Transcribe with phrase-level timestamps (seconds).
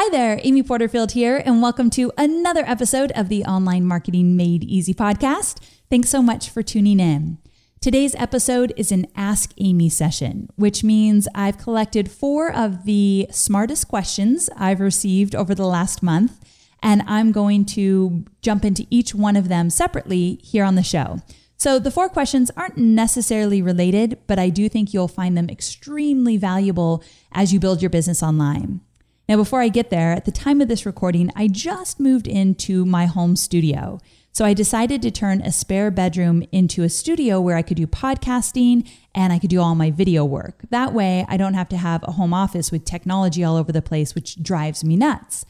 [0.00, 4.62] Hi there, Amy Porterfield here, and welcome to another episode of the Online Marketing Made
[4.62, 5.58] Easy podcast.
[5.90, 7.38] Thanks so much for tuning in.
[7.80, 13.88] Today's episode is an Ask Amy session, which means I've collected four of the smartest
[13.88, 16.38] questions I've received over the last month,
[16.80, 21.22] and I'm going to jump into each one of them separately here on the show.
[21.56, 26.36] So the four questions aren't necessarily related, but I do think you'll find them extremely
[26.36, 28.80] valuable as you build your business online.
[29.28, 32.86] Now, before I get there, at the time of this recording, I just moved into
[32.86, 34.00] my home studio.
[34.32, 37.86] So I decided to turn a spare bedroom into a studio where I could do
[37.86, 40.62] podcasting and I could do all my video work.
[40.70, 43.82] That way, I don't have to have a home office with technology all over the
[43.82, 45.44] place, which drives me nuts.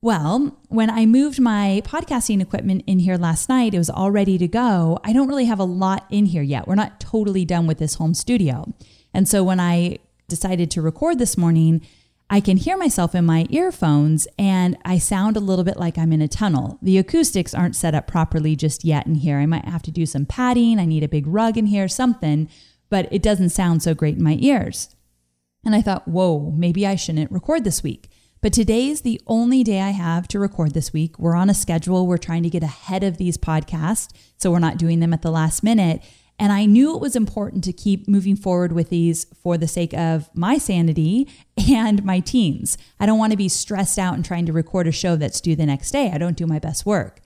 [0.00, 4.38] Well, when I moved my podcasting equipment in here last night, it was all ready
[4.38, 4.98] to go.
[5.04, 6.66] I don't really have a lot in here yet.
[6.66, 8.72] We're not totally done with this home studio.
[9.12, 11.82] And so when I decided to record this morning,
[12.32, 16.14] I can hear myself in my earphones and I sound a little bit like I'm
[16.14, 16.78] in a tunnel.
[16.80, 19.36] The acoustics aren't set up properly just yet in here.
[19.36, 20.78] I might have to do some padding.
[20.78, 22.48] I need a big rug in here, something,
[22.88, 24.96] but it doesn't sound so great in my ears.
[25.62, 28.08] And I thought, whoa, maybe I shouldn't record this week.
[28.40, 31.18] But today's the only day I have to record this week.
[31.18, 32.06] We're on a schedule.
[32.06, 34.08] We're trying to get ahead of these podcasts.
[34.38, 36.02] So we're not doing them at the last minute.
[36.38, 39.94] And I knew it was important to keep moving forward with these for the sake
[39.94, 41.28] of my sanity
[41.70, 42.76] and my teams.
[42.98, 45.54] I don't want to be stressed out and trying to record a show that's due
[45.54, 46.10] the next day.
[46.12, 47.20] I don't do my best work.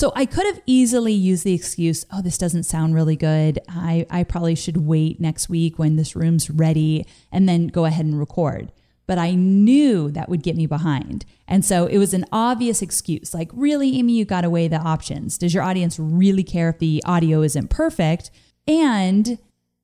[0.00, 3.58] So I could have easily used the excuse, oh, this doesn't sound really good.
[3.68, 8.06] I, I probably should wait next week when this room's ready and then go ahead
[8.06, 8.72] and record.
[9.06, 11.26] But I knew that would get me behind.
[11.46, 15.36] And so it was an obvious excuse like, really, Amy, you got weigh the options.
[15.36, 18.30] Does your audience really care if the audio isn't perfect?
[18.70, 19.38] And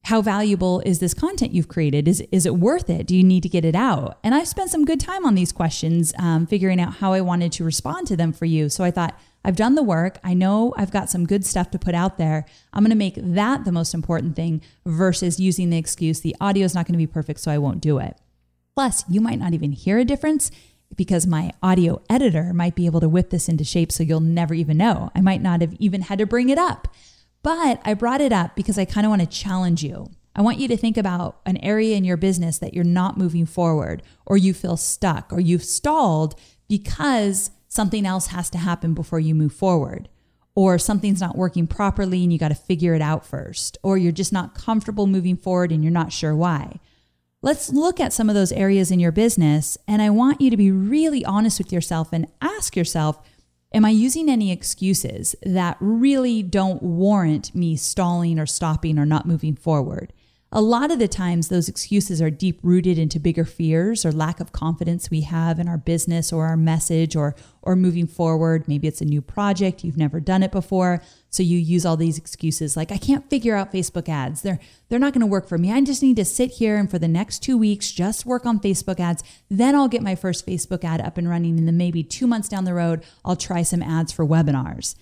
[0.05, 2.07] how valuable is this content you've created?
[2.07, 3.09] Is, is it worth it?
[3.09, 4.21] Do you need to get it out?
[4.23, 7.51] And I've spent some good time on these questions, um, figuring out how I wanted
[7.53, 8.69] to respond to them for you.
[8.69, 10.19] So I thought, I've done the work.
[10.23, 12.47] I know I've got some good stuff to put out there.
[12.73, 16.65] I'm going to make that the most important thing versus using the excuse, the audio
[16.65, 18.17] is not going to be perfect, so I won't do it.
[18.77, 20.53] Plus, you might not even hear a difference
[20.95, 24.55] because my audio editor might be able to whip this into shape so you'll never
[24.55, 25.11] even know.
[25.15, 26.89] I might not have even had to bring it up.
[27.47, 30.11] But I brought it up because I kind of want to challenge you.
[30.35, 33.47] I want you to think about an area in your business that you're not moving
[33.47, 36.35] forward, or you feel stuck, or you've stalled
[36.69, 40.09] because something else has to happen before you move forward,
[40.57, 44.11] or something's not working properly and you got to figure it out first, or you're
[44.11, 46.81] just not comfortable moving forward and you're not sure why.
[47.43, 50.57] Let's look at some of those areas in your business, and I want you to
[50.57, 53.25] be really honest with yourself and ask yourself
[53.75, 59.27] Am I using any excuses that really don't warrant me stalling or stopping or not
[59.27, 60.13] moving forward?
[60.57, 64.41] A lot of the times those excuses are deep rooted into bigger fears or lack
[64.41, 68.67] of confidence we have in our business or our message or or moving forward.
[68.67, 72.17] Maybe it's a new project, you've never done it before, so you use all these
[72.17, 74.41] excuses like I can't figure out Facebook ads.
[74.41, 74.59] They're
[74.89, 75.73] they're not going to work for me.
[75.73, 78.59] I just need to sit here and for the next 2 weeks just work on
[78.59, 79.23] Facebook ads.
[79.51, 82.49] Then I'll get my first Facebook ad up and running and then maybe 2 months
[82.49, 84.95] down the road I'll try some ads for webinars.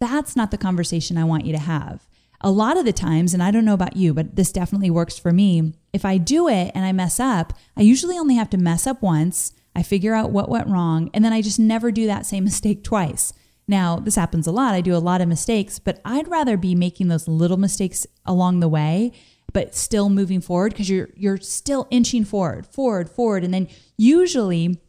[0.00, 2.06] That's not the conversation I want you to have
[2.40, 5.18] a lot of the times, and I don't know about you, but this definitely works
[5.18, 5.74] for me.
[5.92, 9.02] If I do it and I mess up, I usually only have to mess up
[9.02, 9.52] once.
[9.74, 12.84] I figure out what went wrong, and then I just never do that same mistake
[12.84, 13.32] twice.
[13.66, 14.74] Now, this happens a lot.
[14.74, 18.60] I do a lot of mistakes, but I'd rather be making those little mistakes along
[18.60, 19.12] the way,
[19.52, 24.80] but still moving forward because you're you're still inching forward, forward, forward, and then usually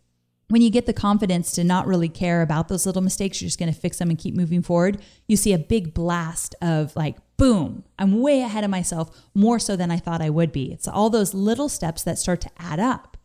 [0.50, 3.60] when you get the confidence to not really care about those little mistakes, you're just
[3.60, 5.02] going to fix them and keep moving forward.
[5.28, 9.76] You see a big blast of like, boom, I'm way ahead of myself, more so
[9.76, 10.72] than I thought I would be.
[10.74, 13.16] It's all those little steps that start to add up.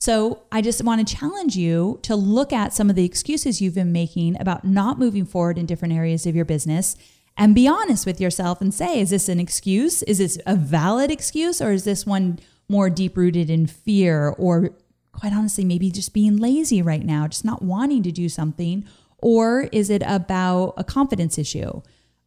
[0.00, 3.74] So I just want to challenge you to look at some of the excuses you've
[3.74, 6.96] been making about not moving forward in different areas of your business
[7.36, 10.02] and be honest with yourself and say, is this an excuse?
[10.04, 11.60] Is this a valid excuse?
[11.60, 12.38] Or is this one
[12.70, 14.70] more deep rooted in fear or
[15.12, 18.84] quite honestly, maybe just being lazy right now, just not wanting to do something?
[19.18, 21.82] Or is it about a confidence issue?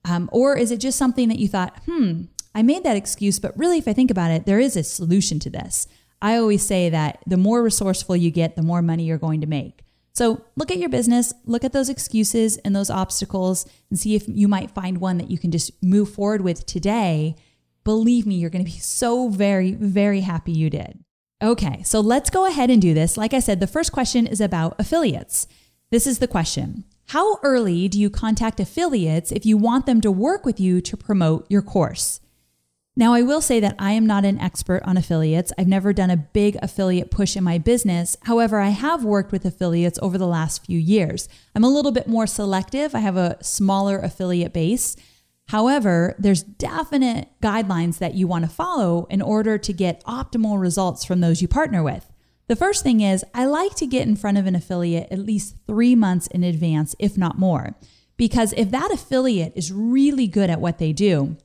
[0.05, 3.57] Um, or is it just something that you thought, hmm, I made that excuse, but
[3.57, 5.87] really, if I think about it, there is a solution to this.
[6.21, 9.47] I always say that the more resourceful you get, the more money you're going to
[9.47, 9.81] make.
[10.13, 14.25] So look at your business, look at those excuses and those obstacles, and see if
[14.27, 17.35] you might find one that you can just move forward with today.
[17.83, 21.03] Believe me, you're going to be so very, very happy you did.
[21.43, 23.17] Okay, so let's go ahead and do this.
[23.17, 25.45] Like I said, the first question is about affiliates.
[25.91, 30.11] This is the question How early do you contact affiliates if you want them to
[30.11, 32.21] work with you to promote your course?
[32.95, 35.51] Now, I will say that I am not an expert on affiliates.
[35.57, 38.15] I've never done a big affiliate push in my business.
[38.23, 41.27] However, I have worked with affiliates over the last few years.
[41.55, 42.95] I'm a little bit more selective.
[42.95, 44.95] I have a smaller affiliate base.
[45.53, 51.05] However, there's definite guidelines that you want to follow in order to get optimal results
[51.05, 52.11] from those you partner with.
[52.47, 55.57] The first thing is, I like to get in front of an affiliate at least
[55.67, 57.75] three months in advance, if not more.
[58.17, 61.37] Because if that affiliate is really good at what they do,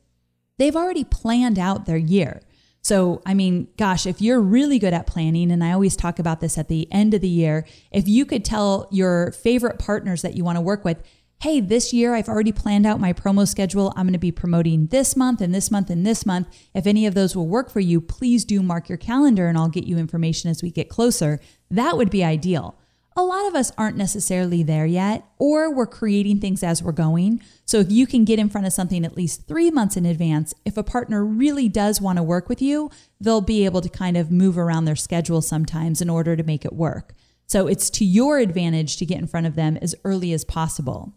[0.56, 2.40] they've already planned out their year.
[2.80, 6.40] So, I mean, gosh, if you're really good at planning, and I always talk about
[6.40, 10.34] this at the end of the year, if you could tell your favorite partners that
[10.34, 11.02] you want to work with,
[11.40, 13.92] hey, this year I've already planned out my promo schedule.
[13.94, 16.48] I'm going to be promoting this month and this month and this month.
[16.74, 19.68] If any of those will work for you, please do mark your calendar and I'll
[19.68, 21.38] get you information as we get closer.
[21.70, 22.76] That would be ideal.
[23.16, 27.40] A lot of us aren't necessarily there yet, or we're creating things as we're going.
[27.64, 30.54] So, if you can get in front of something at least three months in advance,
[30.64, 34.16] if a partner really does want to work with you, they'll be able to kind
[34.16, 37.12] of move around their schedule sometimes in order to make it work.
[37.48, 41.12] So, it's to your advantage to get in front of them as early as possible.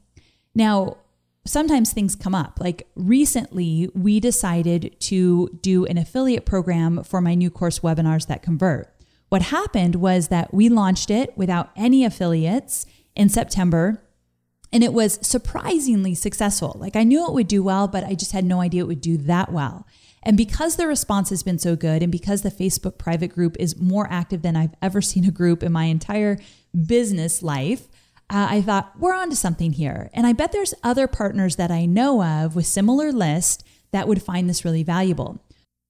[0.54, 0.98] Now,
[1.46, 2.60] sometimes things come up.
[2.60, 8.44] Like recently, we decided to do an affiliate program for my new course webinars that
[8.44, 8.94] convert.
[9.30, 14.04] What happened was that we launched it without any affiliates in September.
[14.74, 16.76] And it was surprisingly successful.
[16.80, 19.02] Like I knew it would do well, but I just had no idea it would
[19.02, 19.88] do that well.
[20.24, 23.80] And because the response has been so good, and because the Facebook private group is
[23.80, 26.38] more active than I've ever seen a group in my entire
[26.86, 27.88] business life,
[28.32, 30.10] uh, I thought, we're onto something here.
[30.14, 33.62] And I bet there's other partners that I know of with similar list
[33.92, 35.44] that would find this really valuable.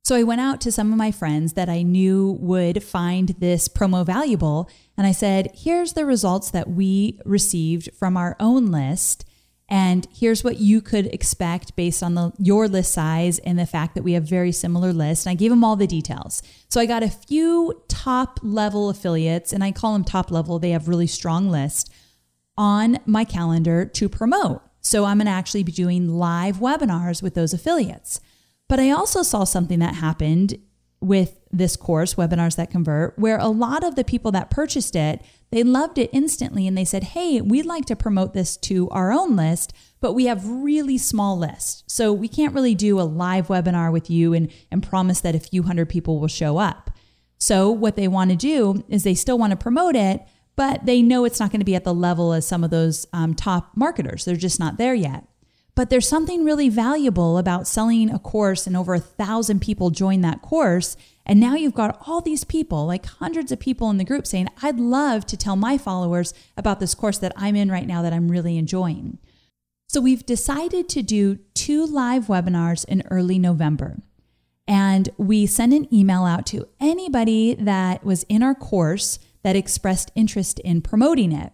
[0.04, 3.68] So I went out to some of my friends that I knew would find this
[3.68, 4.68] promo valuable.
[4.98, 9.24] And I said, here's the results that we received from our own list.
[9.70, 13.94] And here's what you could expect based on the, your list size and the fact
[13.94, 15.28] that we have very similar lists.
[15.28, 16.42] And I gave them all the details.
[16.70, 20.58] So I got a few top level affiliates, and I call them top level.
[20.58, 21.92] They have really strong lists
[22.58, 24.62] on my calendar to promote.
[24.82, 28.20] So I'm going to actually be doing live webinars with those affiliates.
[28.68, 30.58] But I also saw something that happened
[31.02, 35.22] with this course, Webinars That Convert, where a lot of the people that purchased it,
[35.50, 39.12] they loved it instantly and they said, "Hey, we'd like to promote this to our
[39.12, 41.84] own list, but we have really small lists.
[41.88, 45.40] So we can't really do a live webinar with you and and promise that a
[45.40, 46.92] few hundred people will show up."
[47.40, 50.22] So what they want to do is they still want to promote it,
[50.56, 53.06] but they know it's not going to be at the level as some of those
[53.14, 54.26] um, top marketers.
[54.26, 55.26] They're just not there yet.
[55.74, 60.22] But there's something really valuable about selling a course and over a thousand people join
[60.22, 60.98] that course.
[61.26, 64.50] And now you've got all these people, like hundreds of people in the group saying,
[64.62, 68.12] I'd love to tell my followers about this course that I'm in right now that
[68.12, 69.18] I'm really enjoying.
[69.88, 73.98] So we've decided to do two live webinars in early November.
[74.68, 80.12] And we sent an email out to anybody that was in our course that expressed
[80.16, 81.52] interest in promoting it.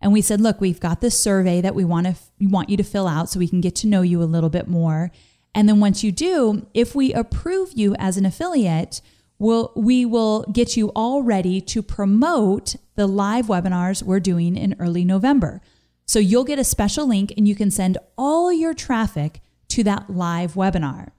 [0.00, 2.76] And we said, look, we've got this survey that we want to we want you
[2.76, 5.10] to fill out so we can get to know you a little bit more.
[5.54, 9.00] And then once you do, if we approve you as an affiliate,
[9.38, 14.76] we'll, we will get you all ready to promote the live webinars we're doing in
[14.78, 15.62] early November.
[16.04, 20.10] So you'll get a special link and you can send all your traffic to that
[20.10, 21.10] live webinar.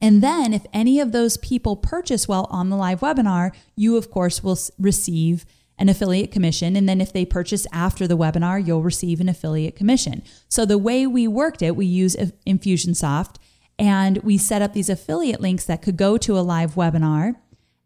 [0.00, 4.10] And then if any of those people purchase while on the live webinar, you of
[4.10, 5.46] course will receive
[5.78, 6.76] an affiliate commission.
[6.76, 10.22] And then if they purchase after the webinar, you'll receive an affiliate commission.
[10.48, 13.36] So the way we worked it, we use Infusionsoft
[13.78, 17.34] and we set up these affiliate links that could go to a live webinar.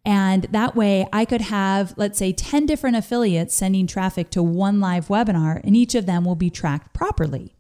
[0.04, 4.80] And that way I could have, let's say, 10 different affiliates sending traffic to one
[4.80, 7.54] live webinar, and each of them will be tracked properly.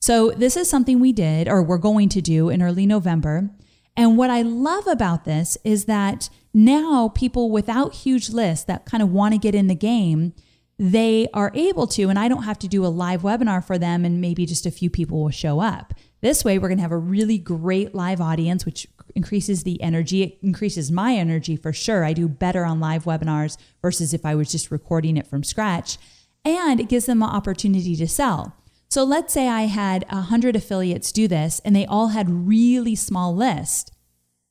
[0.00, 3.50] So, this is something we did or we're going to do in early November.
[3.96, 9.02] And what I love about this is that now people without huge lists that kind
[9.02, 10.34] of want to get in the game,
[10.78, 14.04] they are able to, and I don't have to do a live webinar for them,
[14.04, 15.94] and maybe just a few people will show up.
[16.20, 20.22] This way, we're going to have a really great live audience, which increases the energy.
[20.22, 22.04] It increases my energy for sure.
[22.04, 25.98] I do better on live webinars versus if I was just recording it from scratch.
[26.44, 28.54] And it gives them an opportunity to sell.
[28.88, 33.34] So let's say I had 100 affiliates do this and they all had really small
[33.34, 33.92] list.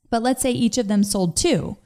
[0.10, 1.77] But let's say each of them sold two.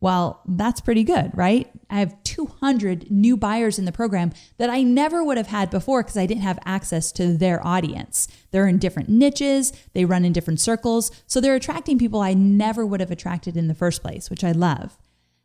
[0.00, 1.68] Well, that's pretty good, right?
[1.90, 6.02] I have 200 new buyers in the program that I never would have had before
[6.02, 8.28] because I didn't have access to their audience.
[8.52, 11.10] They're in different niches, they run in different circles.
[11.26, 14.52] So they're attracting people I never would have attracted in the first place, which I
[14.52, 14.96] love.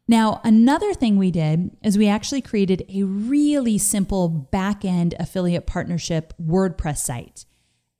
[0.07, 5.65] Now, another thing we did is we actually created a really simple back end affiliate
[5.65, 7.45] partnership WordPress site.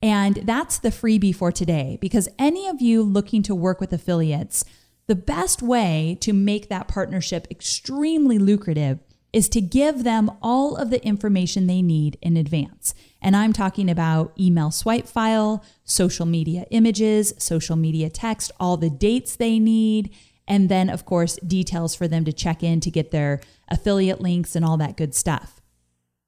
[0.02, 4.64] And that's the freebie for today because any of you looking to work with affiliates,
[5.06, 8.98] the best way to make that partnership extremely lucrative
[9.32, 12.94] is to give them all of the information they need in advance.
[13.20, 18.90] And I'm talking about email swipe file, social media images, social media text, all the
[18.90, 20.14] dates they need,
[20.46, 24.54] and then, of course, details for them to check in to get their affiliate links
[24.54, 25.60] and all that good stuff.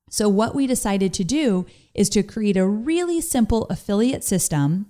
[0.09, 4.87] So, what we decided to do is to create a really simple affiliate system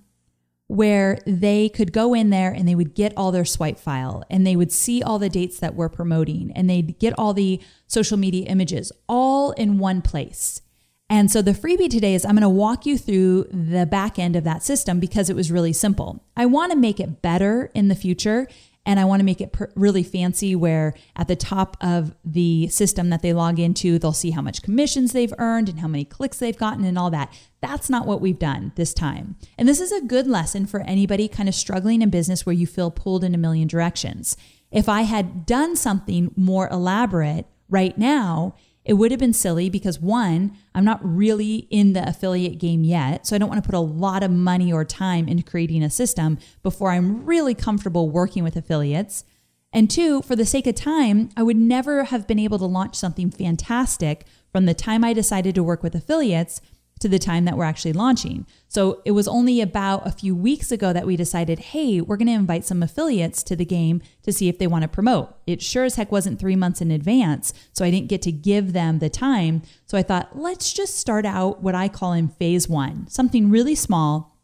[0.69, 4.47] where they could go in there and they would get all their swipe file and
[4.47, 8.17] they would see all the dates that we're promoting and they'd get all the social
[8.17, 10.61] media images all in one place.
[11.09, 14.35] And so the freebie today is I'm going to walk you through the back end
[14.35, 16.25] of that system because it was really simple.
[16.37, 18.49] I want to make it better in the future
[18.87, 22.69] and I want to make it per- really fancy where at the top of the
[22.69, 26.05] system that they log into, they'll see how much commissions they've earned and how many
[26.05, 27.33] clicks they've gotten and all that.
[27.61, 29.37] That's not what we've done this time.
[29.59, 32.67] And this is a good lesson for anybody kind of struggling in business where you
[32.67, 34.37] feel pulled in a million directions.
[34.71, 38.55] If I had done something more elaborate right now,
[38.87, 43.27] it would have been silly because one, I'm not really in the affiliate game yet.
[43.27, 45.91] So I don't want to put a lot of money or time into creating a
[45.91, 49.25] system before I'm really comfortable working with affiliates.
[49.73, 52.95] And two, for the sake of time, I would never have been able to launch
[52.95, 56.61] something fantastic from the time I decided to work with affiliates
[57.01, 58.47] to the time that we're actually launching.
[58.69, 62.27] So it was only about a few weeks ago that we decided, hey, we're going
[62.29, 65.35] to invite some affiliates to the game to see if they want to promote.
[65.47, 68.73] It sure as heck wasn't three months in advance, so I didn't get to give
[68.73, 69.63] them the time.
[69.85, 73.75] So I thought, let's just start out what I call in phase one, something really
[73.75, 74.39] small,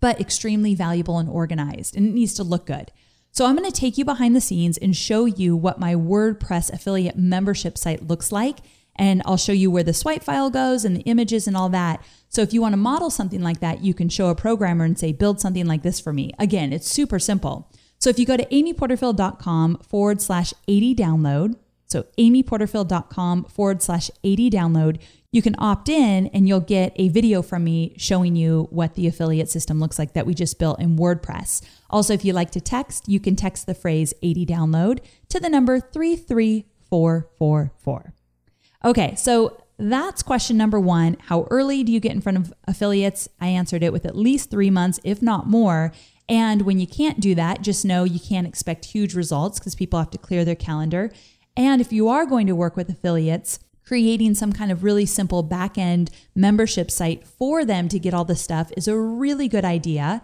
[0.00, 2.90] but extremely valuable and organized, and it needs to look good.
[3.30, 6.70] So I'm going to take you behind the scenes and show you what my WordPress
[6.70, 8.58] affiliate membership site looks like
[8.96, 12.04] and I'll show you where the swipe file goes and the images and all that.
[12.28, 14.98] So if you want to model something like that, you can show a programmer and
[14.98, 16.32] say, build something like this for me.
[16.38, 17.70] Again, it's super simple.
[17.98, 21.56] So if you go to amyporterfield.com forward slash 80 download,
[21.86, 27.42] so amyporterfield.com forward slash 80 download, you can opt in and you'll get a video
[27.42, 30.96] from me showing you what the affiliate system looks like that we just built in
[30.96, 31.62] WordPress.
[31.90, 35.48] Also, if you like to text, you can text the phrase 80 download to the
[35.48, 38.14] number 33444.
[38.84, 41.16] Okay, so that's question number one.
[41.26, 43.28] How early do you get in front of affiliates?
[43.40, 45.92] I answered it with at least three months, if not more.
[46.28, 49.98] And when you can't do that, just know you can't expect huge results because people
[49.98, 51.12] have to clear their calendar.
[51.56, 55.42] And if you are going to work with affiliates, creating some kind of really simple
[55.42, 59.64] back end membership site for them to get all the stuff is a really good
[59.64, 60.22] idea.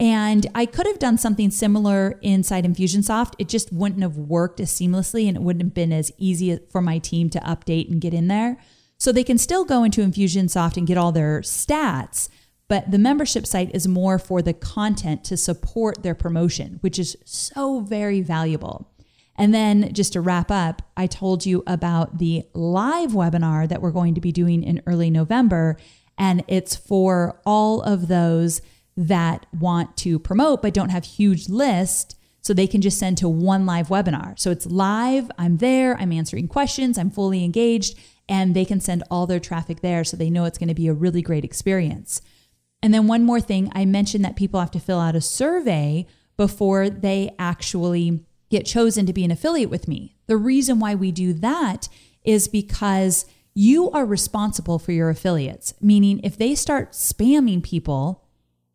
[0.00, 3.34] And I could have done something similar inside Infusionsoft.
[3.38, 6.80] It just wouldn't have worked as seamlessly and it wouldn't have been as easy for
[6.80, 8.58] my team to update and get in there.
[8.96, 12.28] So they can still go into Infusionsoft and get all their stats,
[12.68, 17.16] but the membership site is more for the content to support their promotion, which is
[17.24, 18.90] so very valuable.
[19.36, 23.92] And then just to wrap up, I told you about the live webinar that we're
[23.92, 25.76] going to be doing in early November.
[26.18, 28.60] And it's for all of those
[28.98, 33.28] that want to promote but don't have huge list so they can just send to
[33.28, 34.38] one live webinar.
[34.38, 37.96] So it's live, I'm there, I'm answering questions, I'm fully engaged,
[38.28, 40.88] and they can send all their traffic there so they know it's going to be
[40.88, 42.20] a really great experience.
[42.82, 46.06] And then one more thing, I mentioned that people have to fill out a survey
[46.36, 50.16] before they actually get chosen to be an affiliate with me.
[50.26, 51.88] The reason why we do that
[52.24, 58.24] is because you are responsible for your affiliates, meaning if they start spamming people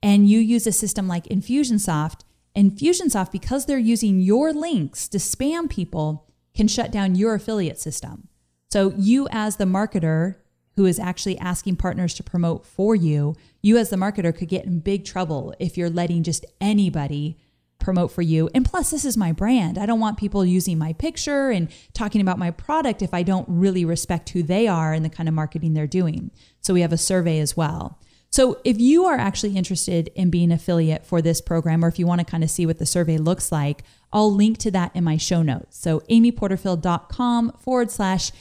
[0.03, 2.21] and you use a system like Infusionsoft,
[2.55, 8.27] Infusionsoft, because they're using your links to spam people, can shut down your affiliate system.
[8.69, 10.35] So you, as the marketer
[10.75, 14.65] who is actually asking partners to promote for you, you, as the marketer, could get
[14.65, 17.37] in big trouble if you're letting just anybody
[17.79, 18.49] promote for you.
[18.53, 19.77] And plus, this is my brand.
[19.77, 23.47] I don't want people using my picture and talking about my product if I don't
[23.47, 26.31] really respect who they are and the kind of marketing they're doing.
[26.59, 27.99] So we have a survey as well.
[28.33, 32.07] So if you are actually interested in being affiliate for this program, or if you
[32.07, 35.03] want to kind of see what the survey looks like, I'll link to that in
[35.03, 35.77] my show notes.
[35.77, 38.31] So amyporterfield.com forward slash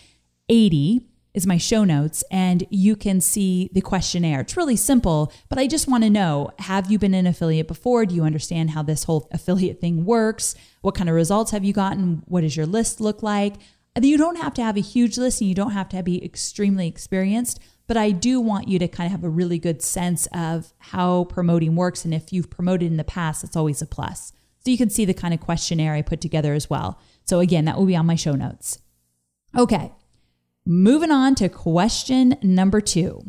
[0.49, 1.03] 80
[1.35, 4.41] is my show notes and you can see the questionnaire.
[4.41, 8.07] It's really simple, but I just want to know have you been an affiliate before?
[8.07, 10.55] Do you understand how this whole affiliate thing works?
[10.81, 12.23] What kind of results have you gotten?
[12.25, 13.57] What does your list look like?
[14.01, 16.89] You don't have to have a huge list and you don't have to be extremely
[16.89, 20.73] experienced, but I do want you to kind of have a really good sense of
[20.79, 22.05] how promoting works.
[22.05, 24.33] And if you've promoted in the past, it's always a plus.
[24.65, 27.01] So you can see the kind of questionnaire I put together as well.
[27.25, 28.79] So again, that will be on my show notes.
[29.57, 29.93] Okay.
[30.65, 33.25] Moving on to question number two.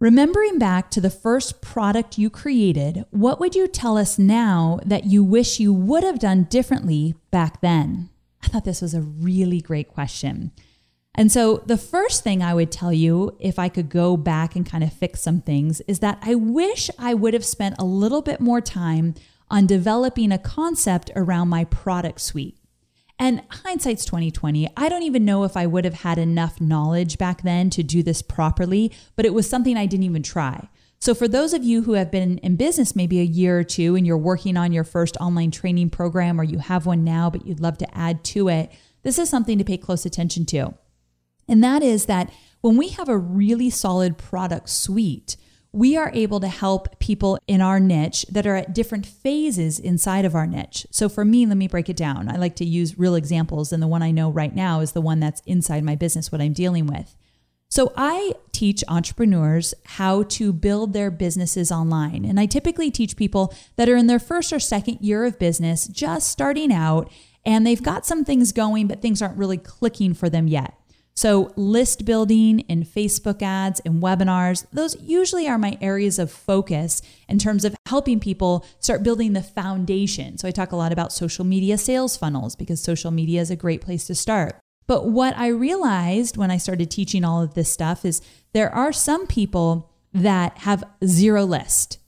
[0.00, 5.04] Remembering back to the first product you created, what would you tell us now that
[5.04, 8.08] you wish you would have done differently back then?
[8.42, 10.50] I thought this was a really great question.
[11.14, 14.64] And so, the first thing I would tell you, if I could go back and
[14.64, 18.22] kind of fix some things, is that I wish I would have spent a little
[18.22, 19.14] bit more time
[19.50, 22.56] on developing a concept around my product suite.
[23.18, 24.70] And hindsight's 2020.
[24.74, 28.02] I don't even know if I would have had enough knowledge back then to do
[28.02, 30.70] this properly, but it was something I didn't even try.
[30.98, 33.96] So, for those of you who have been in business maybe a year or two
[33.96, 37.44] and you're working on your first online training program or you have one now, but
[37.44, 38.72] you'd love to add to it,
[39.02, 40.74] this is something to pay close attention to.
[41.48, 45.36] And that is that when we have a really solid product suite,
[45.72, 50.24] we are able to help people in our niche that are at different phases inside
[50.24, 50.86] of our niche.
[50.90, 52.28] So for me, let me break it down.
[52.28, 55.00] I like to use real examples, and the one I know right now is the
[55.00, 57.16] one that's inside my business, what I'm dealing with.
[57.70, 62.26] So I teach entrepreneurs how to build their businesses online.
[62.26, 65.88] And I typically teach people that are in their first or second year of business,
[65.88, 67.10] just starting out,
[67.46, 70.74] and they've got some things going, but things aren't really clicking for them yet.
[71.14, 77.02] So, list building and Facebook ads and webinars, those usually are my areas of focus
[77.28, 80.38] in terms of helping people start building the foundation.
[80.38, 83.56] So, I talk a lot about social media sales funnels because social media is a
[83.56, 84.58] great place to start.
[84.86, 88.22] But what I realized when I started teaching all of this stuff is
[88.52, 91.98] there are some people that have zero list.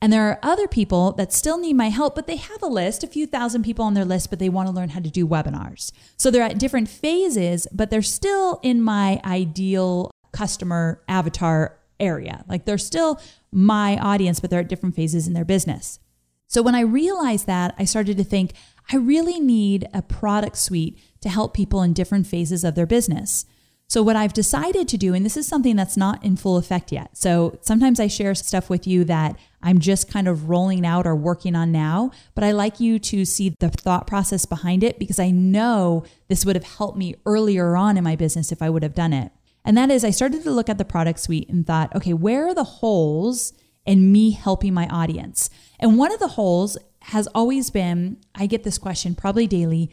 [0.00, 3.02] And there are other people that still need my help, but they have a list,
[3.02, 5.26] a few thousand people on their list, but they want to learn how to do
[5.26, 5.90] webinars.
[6.16, 12.44] So they're at different phases, but they're still in my ideal customer avatar area.
[12.46, 15.98] Like they're still my audience, but they're at different phases in their business.
[16.46, 18.52] So when I realized that, I started to think,
[18.92, 23.46] I really need a product suite to help people in different phases of their business.
[23.88, 26.90] So, what I've decided to do, and this is something that's not in full effect
[26.90, 27.16] yet.
[27.16, 31.14] So, sometimes I share stuff with you that I'm just kind of rolling out or
[31.14, 35.20] working on now, but I like you to see the thought process behind it because
[35.20, 38.82] I know this would have helped me earlier on in my business if I would
[38.82, 39.30] have done it.
[39.64, 42.46] And that is, I started to look at the product suite and thought, okay, where
[42.46, 43.52] are the holes
[43.84, 45.48] in me helping my audience?
[45.78, 49.90] And one of the holes has always been I get this question probably daily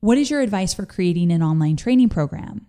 [0.00, 2.66] what is your advice for creating an online training program?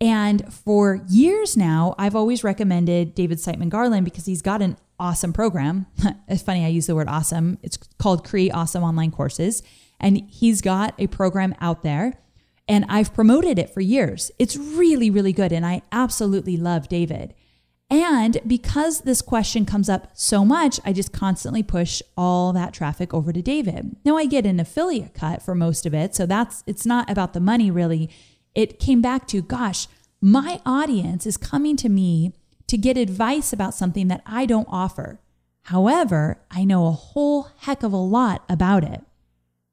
[0.00, 5.32] And for years now, I've always recommended David Siteman Garland because he's got an awesome
[5.32, 5.86] program.
[6.28, 7.58] it's funny, I use the word awesome.
[7.62, 9.62] It's called Create Awesome Online Courses.
[9.98, 12.20] And he's got a program out there,
[12.68, 14.30] and I've promoted it for years.
[14.38, 15.52] It's really, really good.
[15.52, 17.32] And I absolutely love David.
[17.88, 23.14] And because this question comes up so much, I just constantly push all that traffic
[23.14, 23.96] over to David.
[24.04, 26.14] Now I get an affiliate cut for most of it.
[26.14, 28.10] So that's, it's not about the money really
[28.56, 29.86] it came back to, gosh,
[30.20, 32.32] my audience is coming to me
[32.66, 35.20] to get advice about something that I don't offer.
[35.64, 39.04] However, I know a whole heck of a lot about it.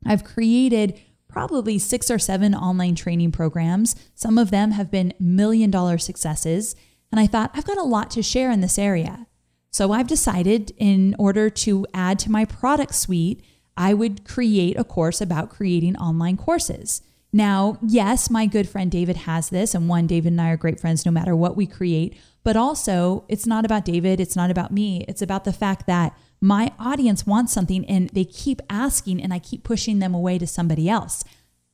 [0.06, 3.96] I've created probably six or seven online training programs.
[4.13, 6.76] Some of them have been million dollar successes.
[7.12, 9.28] And I thought, I've got a lot to share in this area.
[9.72, 13.43] So I've decided in order to add to my product suite,
[13.78, 17.02] I would create a course about creating online courses.
[17.36, 20.80] Now, yes, my good friend David has this, and one, David and I are great
[20.80, 22.15] friends no matter what we create.
[22.43, 25.04] But also, it's not about David, it's not about me.
[25.08, 29.39] It's about the fact that my audience wants something and they keep asking, and I
[29.39, 31.24] keep pushing them away to somebody else.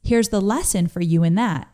[0.02, 1.68] Here's the lesson for you in that.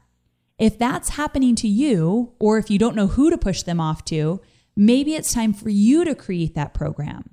[0.58, 4.04] If that's happening to you, or if you don't know who to push them off
[4.06, 4.42] to,
[4.76, 7.30] maybe it's time for you to create that program.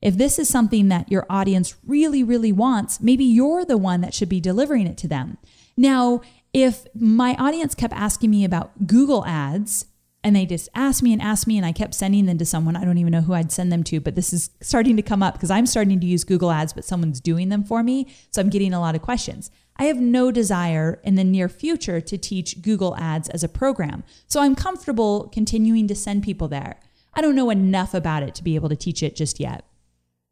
[0.00, 4.14] If this is something that your audience really, really wants, maybe you're the one that
[4.14, 5.38] should be delivering it to them.
[5.76, 6.20] Now,
[6.52, 9.86] if my audience kept asking me about Google ads
[10.22, 12.76] and they just asked me and asked me and I kept sending them to someone,
[12.76, 15.22] I don't even know who I'd send them to, but this is starting to come
[15.22, 18.06] up because I'm starting to use Google ads, but someone's doing them for me.
[18.30, 19.50] So I'm getting a lot of questions.
[19.76, 24.04] I have no desire in the near future to teach Google ads as a program.
[24.26, 26.78] So I'm comfortable continuing to send people there.
[27.14, 29.64] I don't know enough about it to be able to teach it just yet.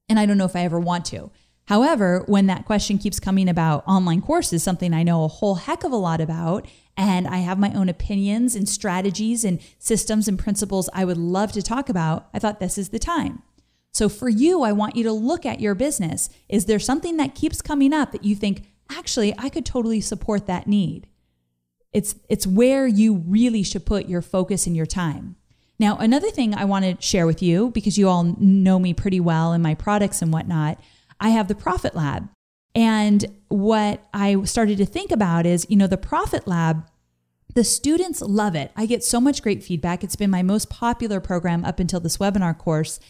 [0.09, 1.31] And I don't know if I ever want to.
[1.70, 5.85] However, when that question keeps coming about online courses, something I know a whole heck
[5.85, 10.37] of a lot about, and I have my own opinions and strategies and systems and
[10.37, 13.44] principles I would love to talk about, I thought this is the time.
[13.92, 16.28] So for you, I want you to look at your business.
[16.48, 20.48] Is there something that keeps coming up that you think, actually, I could totally support
[20.48, 21.06] that need?
[21.92, 25.37] It's, it's where you really should put your focus and your time.
[25.78, 29.20] Now, another thing I want to share with you, because you all know me pretty
[29.20, 30.80] well and my products and whatnot,
[31.20, 32.28] I have the Profit Lab.
[32.74, 36.87] And what I started to think about is, you know, the Profit Lab,
[37.54, 38.70] the students love it.
[38.76, 40.04] I get so much great feedback.
[40.04, 43.00] It's been my most popular program up until this webinar course.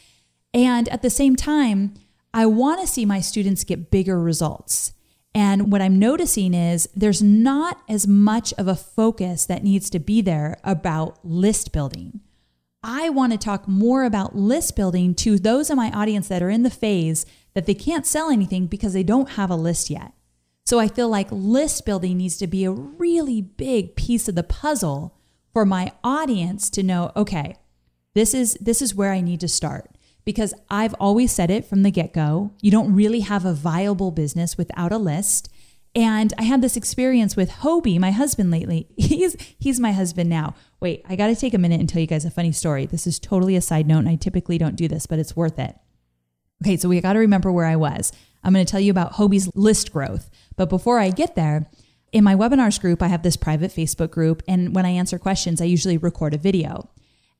[0.55, 1.95] And at the same time,
[2.33, 4.93] I want to see my students get bigger results.
[5.35, 9.99] And what I'm noticing is there's not as much of a focus that needs to
[9.99, 12.21] be there about list building.
[12.83, 16.51] I want to talk more about list building to those in my audience that are
[16.51, 20.13] in the phase that they can't sell anything because they don't have a list yet.
[20.65, 24.43] So I feel like list building needs to be a really big piece of the
[24.43, 25.17] puzzle
[25.53, 27.57] for my audience to know, okay,
[28.15, 29.91] this is this is where I need to start
[30.25, 34.57] because I've always said it from the get-go, you don't really have a viable business
[34.57, 35.49] without a list.
[35.95, 38.87] And I had this experience with Hobie, my husband lately.
[38.97, 40.55] He's he's my husband now.
[40.79, 42.87] Wait, I got to take a minute and tell you guys a funny story.
[42.87, 45.59] This is totally a side note and I typically don't do this, but it's worth
[45.59, 45.77] it.
[46.63, 48.13] Okay, so we got to remember where I was.
[48.45, 50.31] I'm going to tell you about Hobie's list growth.
[50.57, 51.71] But before I get there,
[52.13, 54.43] in my webinars group, I have this private Facebook group.
[54.49, 56.91] And when I answer questions, I usually record a video.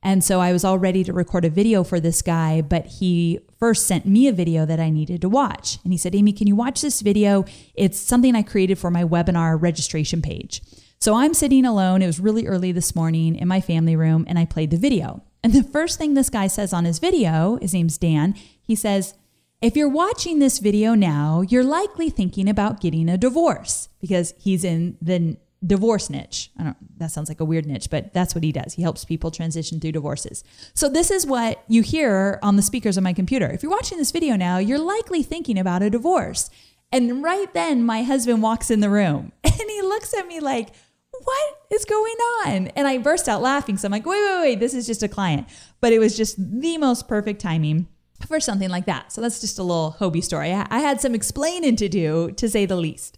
[0.03, 3.39] And so I was all ready to record a video for this guy, but he
[3.59, 5.77] first sent me a video that I needed to watch.
[5.83, 7.45] And he said, Amy, can you watch this video?
[7.75, 10.63] It's something I created for my webinar registration page.
[10.97, 12.01] So I'm sitting alone.
[12.01, 15.21] It was really early this morning in my family room, and I played the video.
[15.43, 18.35] And the first thing this guy says on his video, his name's Dan,
[18.71, 19.15] he says,
[19.61, 24.63] if you're watching this video now, you're likely thinking about getting a divorce because he's
[24.63, 26.51] in the divorce niche.
[26.57, 28.75] I don't that sounds like a weird niche, but that's what he does.
[28.75, 30.45] He helps people transition through divorces.
[30.73, 33.49] So this is what you hear on the speakers of my computer.
[33.49, 36.49] If you're watching this video now, you're likely thinking about a divorce.
[36.91, 40.69] And right then my husband walks in the room and he looks at me like,
[41.11, 43.77] "What is going on?" And I burst out laughing.
[43.77, 45.49] So I'm like, "Wait, wait, wait, this is just a client."
[45.81, 47.87] But it was just the most perfect timing
[48.27, 49.11] for something like that.
[49.11, 50.51] So that's just a little Hobie story.
[50.51, 53.17] I had some explaining to do, to say the least.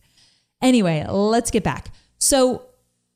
[0.62, 1.94] Anyway, let's get back.
[2.18, 2.64] So,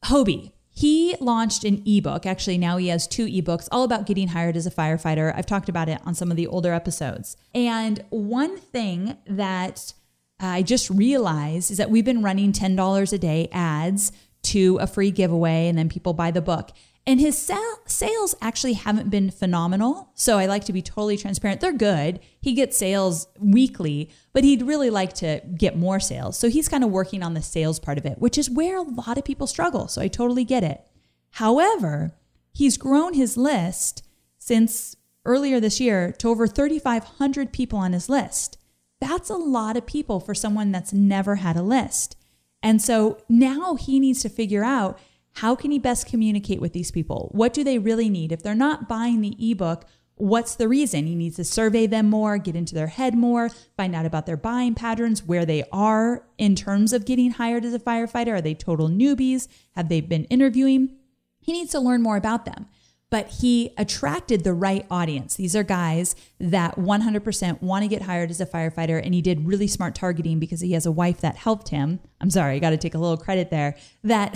[0.05, 2.25] Hobie, he launched an ebook.
[2.25, 5.33] Actually, now he has two ebooks all about getting hired as a firefighter.
[5.35, 7.35] I've talked about it on some of the older episodes.
[7.55, 9.93] And one thing that
[10.39, 14.11] I just realized is that we've been running $10 a day ads
[14.43, 16.69] to a free giveaway, and then people buy the book.
[17.07, 20.11] And his sal- sales actually haven't been phenomenal.
[20.13, 21.61] So I like to be totally transparent.
[21.61, 22.19] They're good.
[22.41, 26.37] He gets sales weekly, but he'd really like to get more sales.
[26.37, 28.81] So he's kind of working on the sales part of it, which is where a
[28.81, 29.87] lot of people struggle.
[29.87, 30.85] So I totally get it.
[31.31, 32.13] However,
[32.51, 34.03] he's grown his list
[34.37, 38.57] since earlier this year to over 3,500 people on his list.
[38.99, 42.17] That's a lot of people for someone that's never had a list.
[42.61, 44.99] And so now he needs to figure out
[45.37, 47.29] how can he best communicate with these people?
[47.31, 48.31] What do they really need?
[48.31, 51.05] If they're not buying the ebook, what's the reason?
[51.05, 54.35] He needs to survey them more, get into their head more, find out about their
[54.35, 58.33] buying patterns, where they are in terms of getting hired as a firefighter.
[58.33, 59.47] Are they total newbies?
[59.75, 60.97] Have they been interviewing?
[61.39, 62.65] He needs to learn more about them.
[63.09, 65.35] But he attracted the right audience.
[65.35, 69.01] These are guys that 100% want to get hired as a firefighter.
[69.01, 72.01] And he did really smart targeting because he has a wife that helped him.
[72.19, 74.35] I'm sorry, I got to take a little credit there, that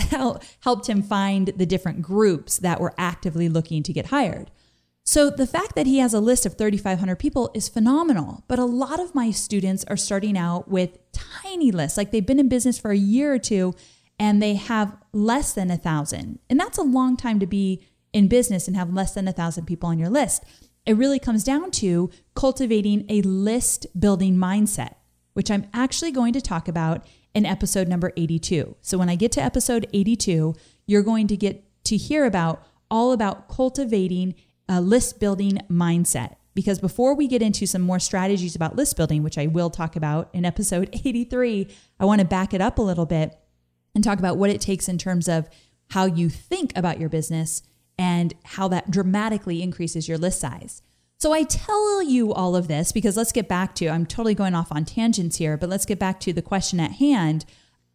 [0.60, 4.50] helped him find the different groups that were actively looking to get hired.
[5.04, 8.44] So the fact that he has a list of 3,500 people is phenomenal.
[8.48, 12.38] But a lot of my students are starting out with tiny lists, like they've been
[12.38, 13.74] in business for a year or two
[14.18, 16.38] and they have less than a thousand.
[16.48, 19.66] And that's a long time to be in business and have less than a thousand
[19.66, 20.44] people on your list.
[20.84, 24.94] It really comes down to cultivating a list building mindset,
[25.32, 28.76] which I'm actually going to talk about in episode number 82.
[28.82, 30.54] So when I get to episode 82,
[30.86, 34.34] you're going to get to hear about all about cultivating
[34.68, 36.36] a list building mindset.
[36.54, 39.96] Because before we get into some more strategies about list building, which I will talk
[39.96, 43.38] about in episode 83, I want to back it up a little bit
[43.94, 45.48] and talk about what it takes in terms of
[45.90, 47.62] how you think about your business
[47.98, 50.82] and how that dramatically increases your list size.
[51.18, 54.54] So I tell you all of this because let's get back to, I'm totally going
[54.54, 57.44] off on tangents here, but let's get back to the question at hand.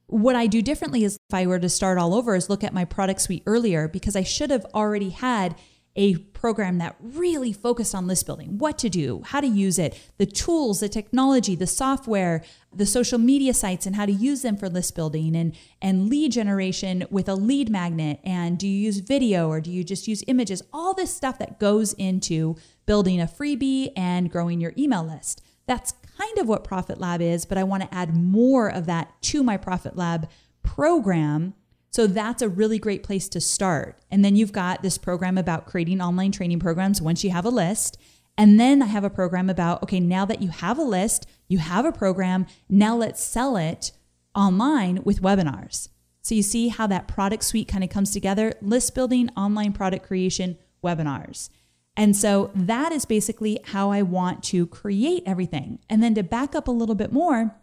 [0.06, 2.74] What I do differently is if I were to start all over is look at
[2.74, 5.58] my product suite earlier because I should have already had
[5.98, 10.00] a program that really focused on list building, what to do, how to use it,
[10.18, 14.56] the tools, the technology, the software, the social media sites and how to use them
[14.56, 19.00] for list building and and lead generation with a lead magnet and do you use
[19.00, 20.62] video or do you just use images?
[20.72, 22.56] All this stuff that goes into
[22.86, 25.42] building a freebie and growing your email list.
[25.66, 29.22] That's kind of what Profit Lab is, but I want to add more of that
[29.24, 30.30] to my Profit Lab
[30.62, 31.56] program
[31.98, 33.98] so that's a really great place to start.
[34.12, 37.50] And then you've got this program about creating online training programs once you have a
[37.50, 37.98] list.
[38.38, 41.58] And then I have a program about, okay, now that you have a list, you
[41.58, 43.94] have a program, now let's sell it
[44.36, 45.90] online with webinars.
[46.22, 50.06] So you see how that product suite kind of comes together list building, online product
[50.06, 51.50] creation, webinars.
[51.96, 55.80] And so that is basically how I want to create everything.
[55.90, 57.56] And then to back up a little bit more,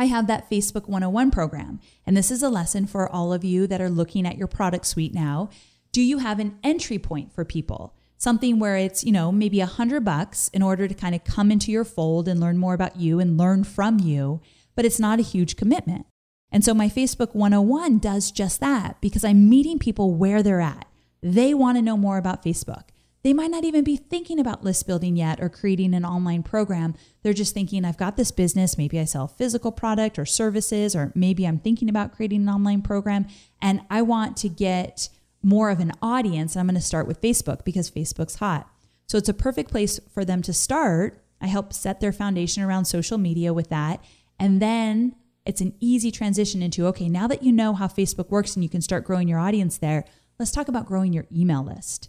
[0.00, 1.78] I have that Facebook 101 program.
[2.06, 4.86] And this is a lesson for all of you that are looking at your product
[4.86, 5.50] suite now.
[5.92, 7.94] Do you have an entry point for people?
[8.16, 11.50] Something where it's, you know, maybe a hundred bucks in order to kind of come
[11.50, 14.40] into your fold and learn more about you and learn from you,
[14.74, 16.06] but it's not a huge commitment.
[16.50, 20.86] And so my Facebook 101 does just that because I'm meeting people where they're at.
[21.22, 22.84] They want to know more about Facebook.
[23.22, 26.94] They might not even be thinking about list building yet or creating an online program.
[27.22, 28.78] They're just thinking, I've got this business.
[28.78, 32.80] Maybe I sell physical product or services, or maybe I'm thinking about creating an online
[32.80, 33.26] program
[33.60, 35.10] and I want to get
[35.42, 36.56] more of an audience.
[36.56, 38.70] I'm going to start with Facebook because Facebook's hot.
[39.06, 41.22] So it's a perfect place for them to start.
[41.40, 44.02] I help set their foundation around social media with that.
[44.38, 48.54] And then it's an easy transition into okay, now that you know how Facebook works
[48.54, 50.04] and you can start growing your audience there,
[50.38, 52.08] let's talk about growing your email list.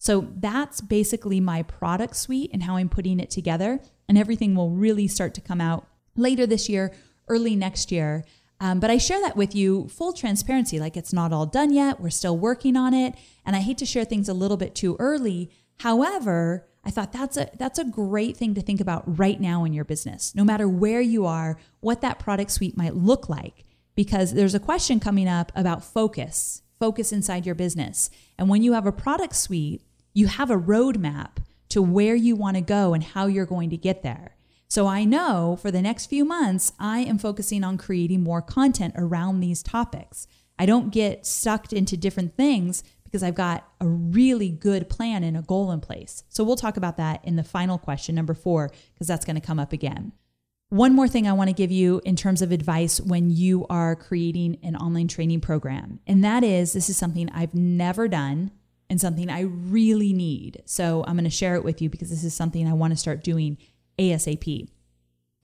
[0.00, 3.80] So that's basically my product suite and how I'm putting it together.
[4.08, 5.86] And everything will really start to come out
[6.16, 6.94] later this year,
[7.28, 8.24] early next year.
[8.60, 10.80] Um, but I share that with you full transparency.
[10.80, 12.00] Like it's not all done yet.
[12.00, 13.14] We're still working on it.
[13.44, 15.50] And I hate to share things a little bit too early.
[15.80, 19.74] However, I thought that's a that's a great thing to think about right now in
[19.74, 20.34] your business.
[20.34, 24.60] No matter where you are, what that product suite might look like because there's a
[24.60, 28.08] question coming up about focus, focus inside your business.
[28.38, 29.82] And when you have a product suite,
[30.12, 31.38] you have a roadmap
[31.70, 34.36] to where you want to go and how you're going to get there.
[34.68, 38.94] So I know for the next few months, I am focusing on creating more content
[38.96, 40.26] around these topics.
[40.58, 45.36] I don't get sucked into different things because I've got a really good plan and
[45.36, 46.22] a goal in place.
[46.28, 49.40] So we'll talk about that in the final question, number four, because that's going to
[49.40, 50.12] come up again.
[50.68, 53.96] One more thing I want to give you in terms of advice when you are
[53.96, 58.52] creating an online training program, and that is this is something I've never done
[58.90, 60.62] and something I really need.
[60.66, 62.96] So I'm going to share it with you because this is something I want to
[62.96, 63.56] start doing
[63.98, 64.68] ASAP.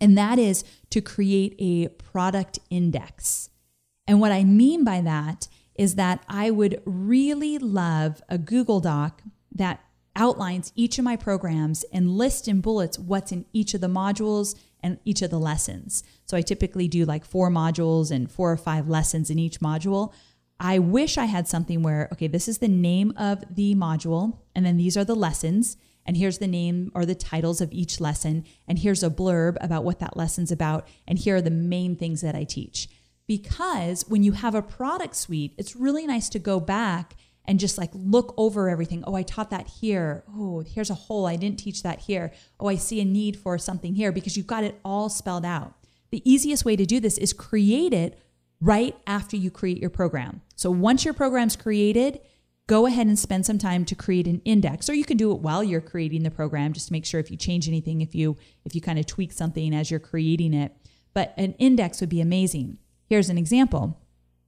[0.00, 3.48] And that is to create a product index.
[4.06, 9.22] And what I mean by that is that I would really love a Google Doc
[9.54, 9.80] that
[10.16, 14.54] outlines each of my programs and list in bullets what's in each of the modules
[14.82, 16.02] and each of the lessons.
[16.24, 20.12] So I typically do like four modules and four or five lessons in each module.
[20.58, 24.64] I wish I had something where, okay, this is the name of the module, and
[24.64, 28.44] then these are the lessons, and here's the name or the titles of each lesson,
[28.66, 32.22] and here's a blurb about what that lesson's about, and here are the main things
[32.22, 32.88] that I teach.
[33.26, 37.76] Because when you have a product suite, it's really nice to go back and just
[37.76, 39.04] like look over everything.
[39.06, 40.24] Oh, I taught that here.
[40.34, 41.26] Oh, here's a hole.
[41.26, 42.32] I didn't teach that here.
[42.58, 45.74] Oh, I see a need for something here because you've got it all spelled out.
[46.10, 48.18] The easiest way to do this is create it
[48.60, 50.42] right after you create your program.
[50.54, 52.20] So once your program's created,
[52.66, 55.40] go ahead and spend some time to create an index or you can do it
[55.40, 58.36] while you're creating the program just to make sure if you change anything if you
[58.64, 60.74] if you kind of tweak something as you're creating it.
[61.14, 62.78] But an index would be amazing.
[63.08, 64.00] Here's an example.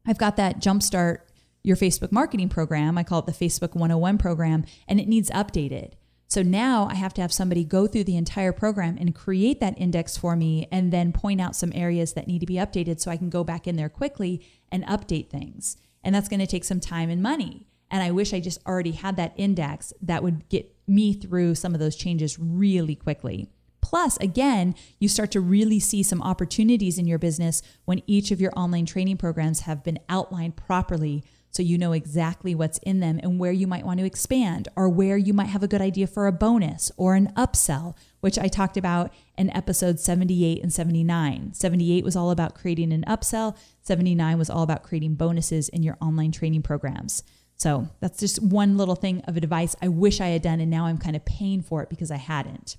[0.06, 1.18] I've got that jumpstart
[1.62, 2.98] your facebook marketing program.
[2.98, 5.92] I call it the facebook 101 program and it needs updated
[6.28, 9.80] so now I have to have somebody go through the entire program and create that
[9.80, 13.10] index for me and then point out some areas that need to be updated so
[13.10, 15.78] I can go back in there quickly and update things.
[16.04, 17.66] And that's going to take some time and money.
[17.90, 21.72] And I wish I just already had that index that would get me through some
[21.72, 23.48] of those changes really quickly.
[23.80, 28.40] Plus, again, you start to really see some opportunities in your business when each of
[28.40, 33.18] your online training programs have been outlined properly so you know exactly what's in them
[33.22, 36.06] and where you might want to expand or where you might have a good idea
[36.06, 41.54] for a bonus or an upsell, which I talked about in episode 78 and 79.
[41.54, 45.96] 78 was all about creating an upsell, 79 was all about creating bonuses in your
[46.00, 47.22] online training programs.
[47.56, 50.86] So that's just one little thing of advice I wish I had done, and now
[50.86, 52.76] I'm kind of paying for it because I hadn't.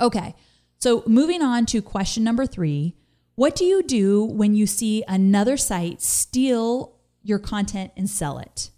[0.00, 0.34] Okay,
[0.78, 2.96] so moving on to question number three
[3.34, 8.70] What do you do when you see another site steal your content and sell it?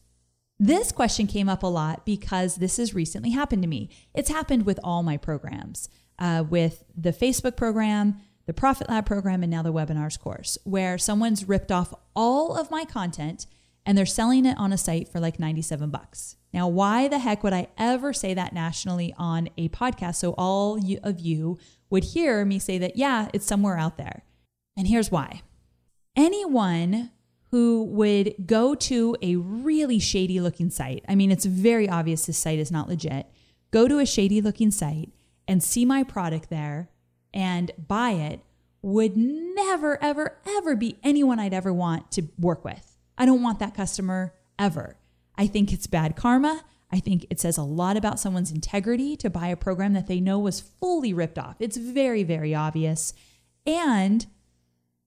[0.59, 3.91] This question came up a lot because this has recently happened to me.
[4.15, 9.43] It's happened with all my programs, uh, with the Facebook program, the Profit Lab program,
[9.43, 13.47] and now the webinars course, where someone's ripped off all of my content
[13.87, 16.37] and they're selling it on a site for like 97 bucks.
[16.53, 20.79] Now, why the heck would I ever say that nationally on a podcast so all
[21.03, 21.59] of you
[21.91, 24.23] would hear me say that, yeah, it's somewhere out there?
[24.77, 25.43] And here's why.
[26.17, 27.11] Anyone
[27.55, 32.37] who would go to a really shady looking site, I mean, it's very obvious this
[32.37, 33.29] site is not legit,
[33.71, 35.13] go to a shady looking site
[35.47, 36.89] and see my product there
[37.33, 38.41] and buy it
[38.83, 42.99] would never, ever, ever be anyone I'd ever want to work with.
[43.17, 44.97] I don't want that customer ever.
[45.39, 46.65] I think it's bad karma.
[46.91, 50.19] I think it says a lot about someone's integrity to buy a program that they
[50.19, 51.55] know was fully ripped off.
[51.61, 53.15] It's very, very obvious.
[53.65, 54.27] And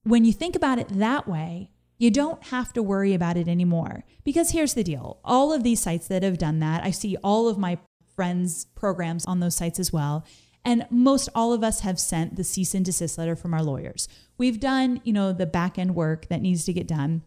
[0.04, 4.04] when you think about it that way, you don't have to worry about it anymore.
[4.24, 7.48] Because here's the deal all of these sites that have done that, I see all
[7.48, 7.78] of my
[8.16, 10.26] friends' programs on those sites as well.
[10.66, 14.10] And most all of us have sent the cease and desist letter from our lawyers.
[14.38, 17.24] We've done, you know, the back end work that needs to get done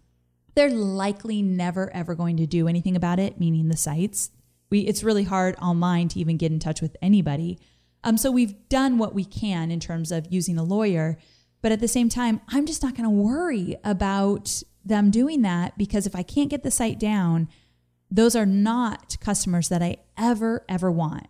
[0.55, 4.31] they're likely never ever going to do anything about it, meaning the sites.
[4.71, 7.59] We it's really hard online to even get in touch with anybody.
[8.03, 11.19] Um, so we've done what we can in terms of using a lawyer,
[11.63, 15.77] but at the same time, I'm just not going to worry about them doing that
[15.77, 17.49] because if I can't get the site down,
[18.11, 21.27] those are not customers that I ever ever want.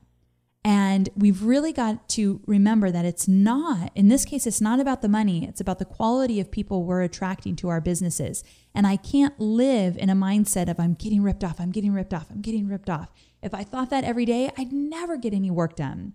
[0.63, 5.01] And we've really got to remember that it's not, in this case, it's not about
[5.01, 5.47] the money.
[5.47, 8.45] It's about the quality of people we're attracting to our businesses.
[8.75, 12.13] And I can't live in a mindset of I'm getting ripped off, I'm getting ripped
[12.13, 13.11] off, I'm getting ripped off.
[13.43, 16.13] If I thought that every day, I'd never get any work done.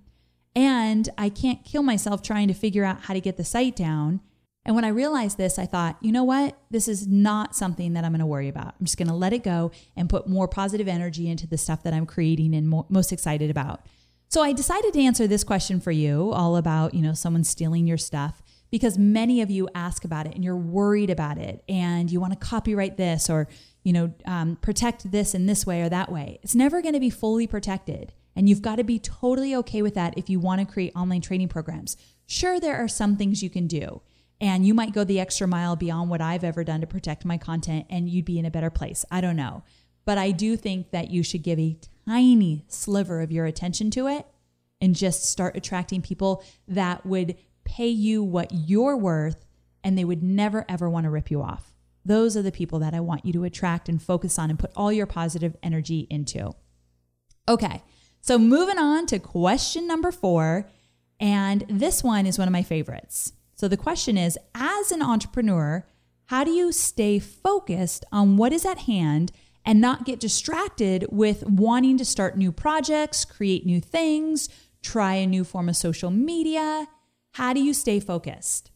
[0.55, 4.21] And I can't kill myself trying to figure out how to get the site down.
[4.65, 6.57] And when I realized this, I thought, you know what?
[6.71, 8.73] This is not something that I'm going to worry about.
[8.79, 11.83] I'm just going to let it go and put more positive energy into the stuff
[11.83, 13.85] that I'm creating and mo- most excited about.
[14.27, 17.85] So I decided to answer this question for you all about, you know, someone stealing
[17.85, 18.41] your stuff
[18.71, 22.33] because many of you ask about it and you're worried about it and you want
[22.33, 23.47] to copyright this or,
[23.83, 26.39] you know, um, protect this in this way or that way.
[26.41, 28.13] It's never going to be fully protected.
[28.35, 31.21] And you've got to be totally okay with that if you want to create online
[31.21, 31.95] training programs.
[32.25, 34.01] Sure, there are some things you can do.
[34.41, 37.37] And you might go the extra mile beyond what I've ever done to protect my
[37.37, 39.05] content and you'd be in a better place.
[39.09, 39.63] I don't know.
[40.03, 44.07] But I do think that you should give a tiny sliver of your attention to
[44.07, 44.27] it
[44.81, 49.45] and just start attracting people that would pay you what you're worth
[49.83, 51.73] and they would never ever want to rip you off.
[52.03, 54.71] Those are the people that I want you to attract and focus on and put
[54.75, 56.53] all your positive energy into.
[57.47, 57.81] Okay,
[58.25, 60.67] so moving on to question number four.
[61.19, 63.33] And this one is one of my favorites.
[63.53, 65.85] So the question is As an entrepreneur,
[66.25, 69.31] how do you stay focused on what is at hand
[69.63, 74.49] and not get distracted with wanting to start new projects, create new things,
[74.81, 76.87] try a new form of social media?
[77.33, 78.71] How do you stay focused?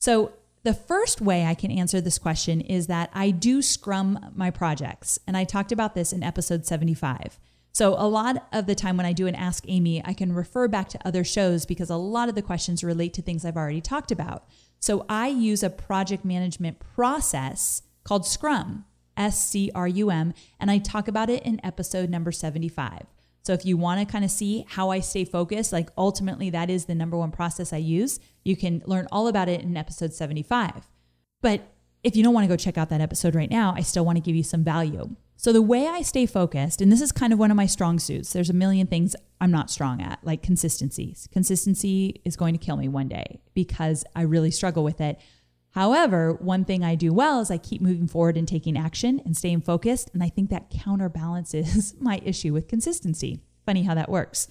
[0.00, 0.32] So,
[0.64, 5.18] the first way I can answer this question is that I do scrum my projects.
[5.28, 7.38] And I talked about this in episode 75.
[7.72, 10.66] So, a lot of the time when I do an Ask Amy, I can refer
[10.68, 13.80] back to other shows because a lot of the questions relate to things I've already
[13.80, 14.44] talked about.
[14.80, 18.84] So, I use a project management process called Scrum.
[19.16, 23.02] S C R U M, and I talk about it in episode number 75.
[23.42, 26.70] So if you want to kind of see how I stay focused, like ultimately that
[26.70, 30.12] is the number one process I use, you can learn all about it in episode
[30.12, 30.88] 75.
[31.40, 31.62] But
[32.02, 34.16] if you don't want to go check out that episode right now, I still want
[34.16, 35.16] to give you some value.
[35.40, 37.98] So the way I stay focused, and this is kind of one of my strong
[37.98, 41.30] suits, there's a million things I'm not strong at, like consistencies.
[41.32, 45.18] Consistency is going to kill me one day because I really struggle with it.
[45.70, 49.34] However, one thing I do well is I keep moving forward and taking action and
[49.34, 50.10] staying focused.
[50.12, 53.40] And I think that counterbalances my issue with consistency.
[53.64, 54.46] Funny how that works.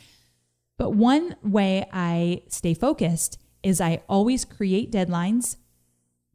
[0.79, 5.57] But one way I stay focused is I always create deadlines.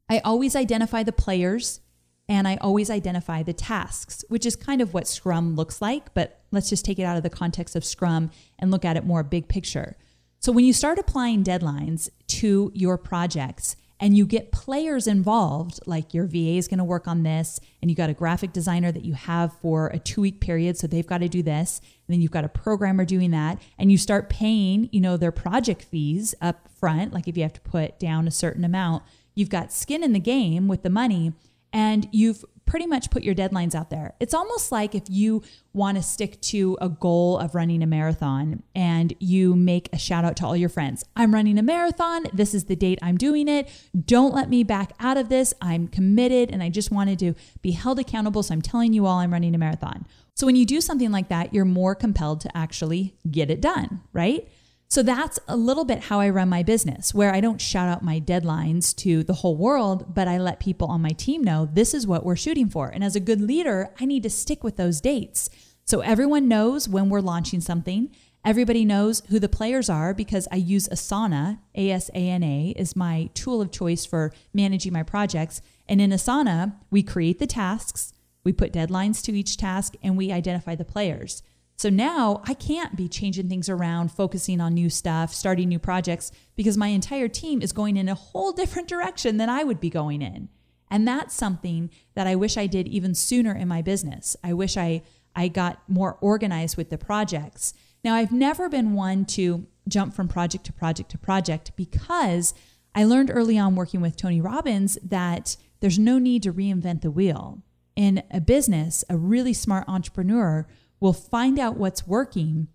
[0.08, 1.80] I always identify the players
[2.28, 6.40] and I always identify the tasks, which is kind of what Scrum looks like, but
[6.50, 9.22] let's just take it out of the context of Scrum and look at it more
[9.22, 9.96] big picture.
[10.40, 16.12] So when you start applying deadlines to your projects and you get players involved, like
[16.12, 19.04] your VA is going to work on this, and you got a graphic designer that
[19.04, 22.20] you have for a two week period, so they've got to do this, and then
[22.20, 26.34] you've got a programmer doing that, and you start paying, you know, their project fees
[26.40, 29.02] up front, like if you have to put down a certain amount,
[29.34, 31.32] you've got skin in the game with the money
[31.74, 34.14] and you've pretty much put your deadlines out there.
[34.20, 35.42] It's almost like if you
[35.74, 40.24] want to stick to a goal of running a marathon and you make a shout
[40.24, 41.04] out to all your friends.
[41.14, 42.24] I'm running a marathon.
[42.32, 43.68] This is the date I'm doing it.
[44.06, 45.52] Don't let me back out of this.
[45.60, 48.42] I'm committed and I just wanted to be held accountable.
[48.42, 50.06] So I'm telling you all I'm running a marathon.
[50.34, 54.00] So when you do something like that, you're more compelled to actually get it done,
[54.12, 54.48] right?
[54.94, 58.04] So that's a little bit how I run my business, where I don't shout out
[58.04, 61.94] my deadlines to the whole world, but I let people on my team know this
[61.94, 62.90] is what we're shooting for.
[62.90, 65.50] And as a good leader, I need to stick with those dates.
[65.84, 68.14] So everyone knows when we're launching something.
[68.44, 71.58] Everybody knows who the players are because I use Asana.
[71.74, 75.60] A-S-A-N-A is my tool of choice for managing my projects.
[75.88, 78.12] And in Asana, we create the tasks,
[78.44, 81.42] we put deadlines to each task, and we identify the players.
[81.76, 86.30] So now I can't be changing things around, focusing on new stuff, starting new projects,
[86.54, 89.90] because my entire team is going in a whole different direction than I would be
[89.90, 90.48] going in.
[90.90, 94.36] And that's something that I wish I did even sooner in my business.
[94.44, 95.02] I wish I,
[95.34, 97.74] I got more organized with the projects.
[98.04, 102.54] Now, I've never been one to jump from project to project to project because
[102.94, 107.10] I learned early on working with Tony Robbins that there's no need to reinvent the
[107.10, 107.62] wheel.
[107.96, 110.66] In a business, a really smart entrepreneur
[111.04, 112.66] will find out what's working.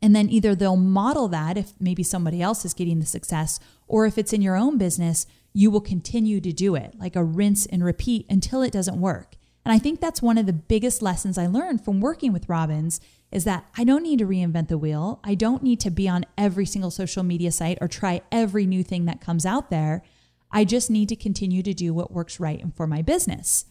[0.00, 3.58] And then either they'll model that if maybe somebody else is getting the success,
[3.88, 7.24] or if it's in your own business, you will continue to do it like a
[7.24, 9.34] rinse and repeat until it doesn't work.
[9.64, 13.00] And I think that's one of the biggest lessons I learned from working with Robbins
[13.32, 15.18] is that I don't need to reinvent the wheel.
[15.24, 18.84] I don't need to be on every single social media site or try every new
[18.84, 20.04] thing that comes out there.
[20.52, 23.64] I just need to continue to do what works right and for my business.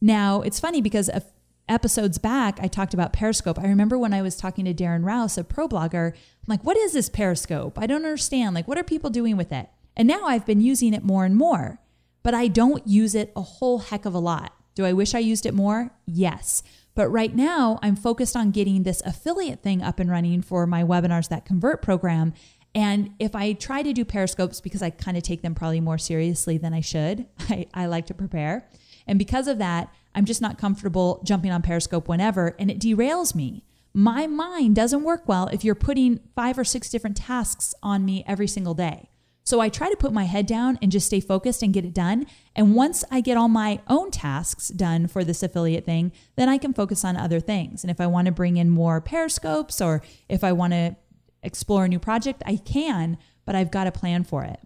[0.00, 1.22] Now, it's funny because a
[1.68, 3.58] episodes back, I talked about Periscope.
[3.58, 6.76] I remember when I was talking to Darren Rowse, a pro blogger, I'm like, what
[6.76, 7.78] is this Periscope?
[7.78, 8.54] I don't understand.
[8.54, 9.68] Like, what are people doing with it?
[9.96, 11.80] And now I've been using it more and more,
[12.22, 14.52] but I don't use it a whole heck of a lot.
[14.74, 15.90] Do I wish I used it more?
[16.06, 16.62] Yes.
[16.94, 20.82] But right now, I'm focused on getting this affiliate thing up and running for my
[20.82, 22.32] webinars that convert program.
[22.74, 25.98] And if I try to do periscopes because I kind of take them probably more
[25.98, 28.68] seriously than I should, I, I like to prepare.
[29.06, 33.34] And because of that, I'm just not comfortable jumping on Periscope whenever, and it derails
[33.34, 33.62] me.
[33.92, 38.24] My mind doesn't work well if you're putting five or six different tasks on me
[38.26, 39.10] every single day.
[39.44, 41.94] So I try to put my head down and just stay focused and get it
[41.94, 42.26] done.
[42.56, 46.58] And once I get all my own tasks done for this affiliate thing, then I
[46.58, 47.84] can focus on other things.
[47.84, 50.96] And if I want to bring in more periscopes or if I want to
[51.44, 54.58] explore a new project, I can, but I've got a plan for it.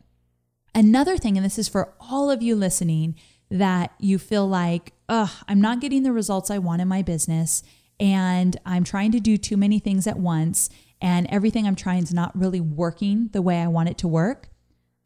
[0.75, 3.17] Another thing, and this is for all of you listening,
[3.51, 7.63] that you feel like, ugh, I'm not getting the results I want in my business
[7.99, 10.71] and I'm trying to do too many things at once
[11.01, 14.49] and everything I'm trying is not really working the way I want it to work,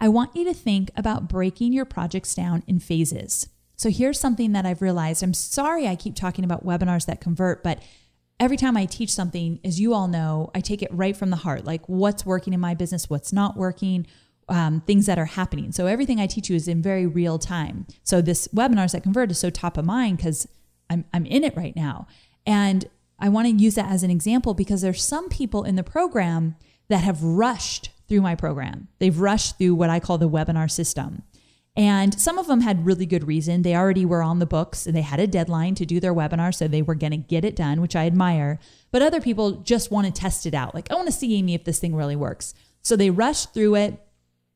[0.00, 3.48] I want you to think about breaking your projects down in phases.
[3.76, 5.22] So here's something that I've realized.
[5.22, 7.80] I'm sorry I keep talking about webinars that convert, but
[8.38, 11.36] every time I teach something, as you all know, I take it right from the
[11.36, 14.06] heart like what's working in my business, what's not working,
[14.48, 15.72] um, things that are happening.
[15.72, 17.86] So everything I teach you is in very real time.
[18.02, 20.46] So this webinars that convert is so top of mind because
[20.90, 22.06] I'm I'm in it right now,
[22.46, 22.84] and
[23.18, 26.56] I want to use that as an example because there's some people in the program
[26.88, 28.88] that have rushed through my program.
[28.98, 31.22] They've rushed through what I call the webinar system.
[31.76, 33.62] And some of them had really good reason.
[33.62, 36.54] They already were on the books and they had a deadline to do their webinar,
[36.54, 38.60] so they were going to get it done, which I admire.
[38.92, 40.74] But other people just want to test it out.
[40.74, 42.54] Like, I want to see Amy if this thing really works.
[42.82, 44.03] So they rushed through it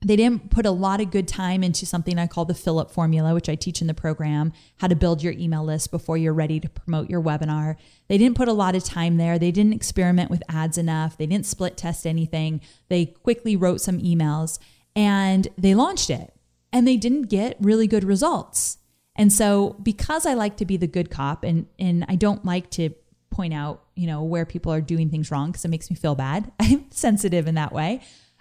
[0.01, 3.35] they didn't put a lot of good time into something I call the up formula,
[3.35, 6.61] which I teach in the program, how to build your email list before you're ready
[6.61, 7.77] to promote your webinar.
[8.07, 9.41] They didn't put a lot of time there.
[9.41, 11.19] They didn't experiment with ads enough.
[11.19, 12.61] They didn't split test anything.
[12.89, 14.61] They quickly wrote some emails
[14.95, 16.33] and they launched it
[16.73, 18.79] and they didn't get really good results.
[19.17, 22.71] And so because I like to be the good cop and and I don't like
[22.73, 22.91] to
[23.31, 26.15] point out, you know, where people are doing things wrong because it makes me feel
[26.15, 26.53] bad.
[26.61, 28.01] I'm sensitive in that way.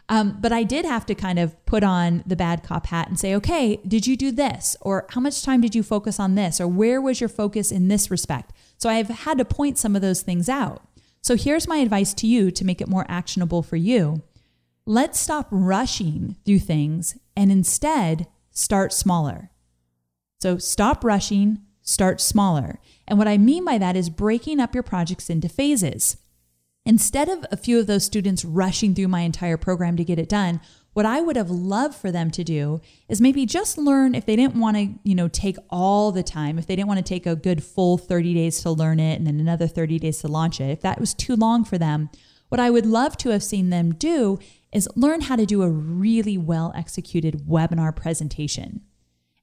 [0.10, 3.20] Um, but I did have to kind of put on the bad cop hat and
[3.20, 4.78] say, okay, did you do this?
[4.82, 6.62] Or how much time did you focus on this?
[6.62, 8.54] Or where was your focus in this respect?
[8.78, 10.82] So I've had to point some of those things out.
[11.22, 14.22] So here's my advice to you to make it more actionable for you.
[14.86, 19.52] Let's stop rushing through things and instead start smaller.
[20.40, 22.80] So stop rushing, start smaller.
[23.08, 26.16] And what I mean by that is breaking up your projects into phases.
[26.88, 30.30] Instead of a few of those students rushing through my entire program to get it
[30.30, 30.62] done,
[30.94, 32.80] what I would have loved for them to do
[33.10, 36.58] is maybe just learn if they didn't want to, you know, take all the time,
[36.58, 39.28] if they didn't want to take a good full 30 days to learn it and
[39.28, 42.10] then another 30 days to launch it, if that was too long for them,
[42.48, 44.40] what I would love to have seen them do
[44.72, 48.80] is learn how to do a really well executed webinar presentation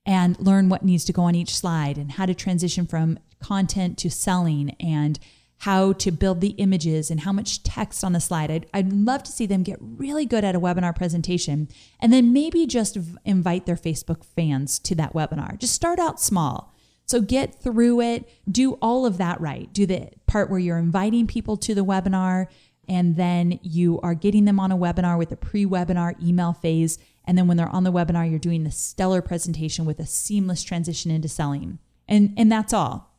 [0.07, 3.99] and learn what needs to go on each slide and how to transition from content
[3.99, 5.19] to selling and
[5.65, 8.51] how to build the images and how much text on the slide.
[8.51, 11.69] I'd, I'd love to see them get really good at a webinar presentation
[12.01, 15.59] and then maybe just v- invite their Facebook fans to that webinar.
[15.59, 16.75] Just start out small.
[17.07, 19.73] So get through it, do all of that right.
[19.73, 22.49] Do the part where you're inviting people to the webinar
[22.87, 26.99] and then you are getting them on a webinar with a pre webinar email phase.
[27.25, 30.63] And then when they're on the webinar, you're doing the stellar presentation with a seamless
[30.63, 31.79] transition into selling.
[32.07, 33.14] And, and that's all.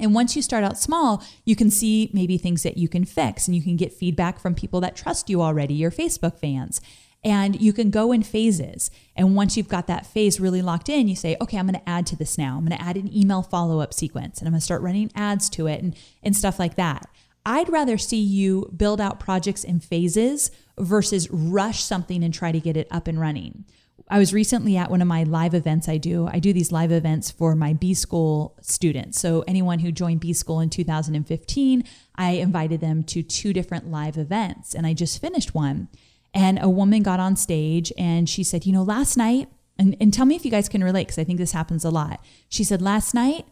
[0.00, 3.46] And once you start out small, you can see maybe things that you can fix
[3.46, 6.80] and you can get feedback from people that trust you already, your Facebook fans.
[7.22, 8.90] And you can go in phases.
[9.14, 11.88] And once you've got that phase really locked in, you say, okay, I'm going to
[11.88, 12.56] add to this now.
[12.56, 15.10] I'm going to add an email follow up sequence and I'm going to start running
[15.14, 17.06] ads to it and, and stuff like that.
[17.44, 22.60] I'd rather see you build out projects in phases versus rush something and try to
[22.60, 23.64] get it up and running.
[24.12, 26.26] I was recently at one of my live events I do.
[26.26, 29.20] I do these live events for my B School students.
[29.20, 31.84] So, anyone who joined B School in 2015,
[32.16, 35.88] I invited them to two different live events, and I just finished one.
[36.34, 39.48] And a woman got on stage and she said, You know, last night,
[39.78, 41.90] and, and tell me if you guys can relate, because I think this happens a
[41.90, 42.20] lot.
[42.48, 43.46] She said, Last night,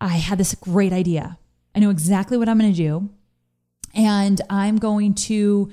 [0.00, 1.38] I had this great idea.
[1.74, 3.10] I know exactly what I'm going to do.
[3.94, 5.70] And I'm going to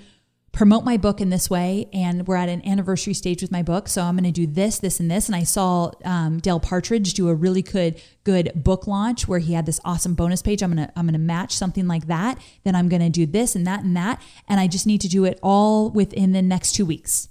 [0.55, 1.87] promote my book in this way.
[1.93, 3.89] And we're at an anniversary stage with my book.
[3.89, 5.27] So I'm going to do this, this, and this.
[5.27, 9.53] And I saw um, Dale Partridge do a really good, good book launch where he
[9.53, 10.63] had this awesome bonus page.
[10.63, 12.39] I'm going to, I'm going to match something like that.
[12.63, 14.21] Then I'm going to do this and that and that.
[14.47, 17.27] And I just need to do it all within the next two weeks.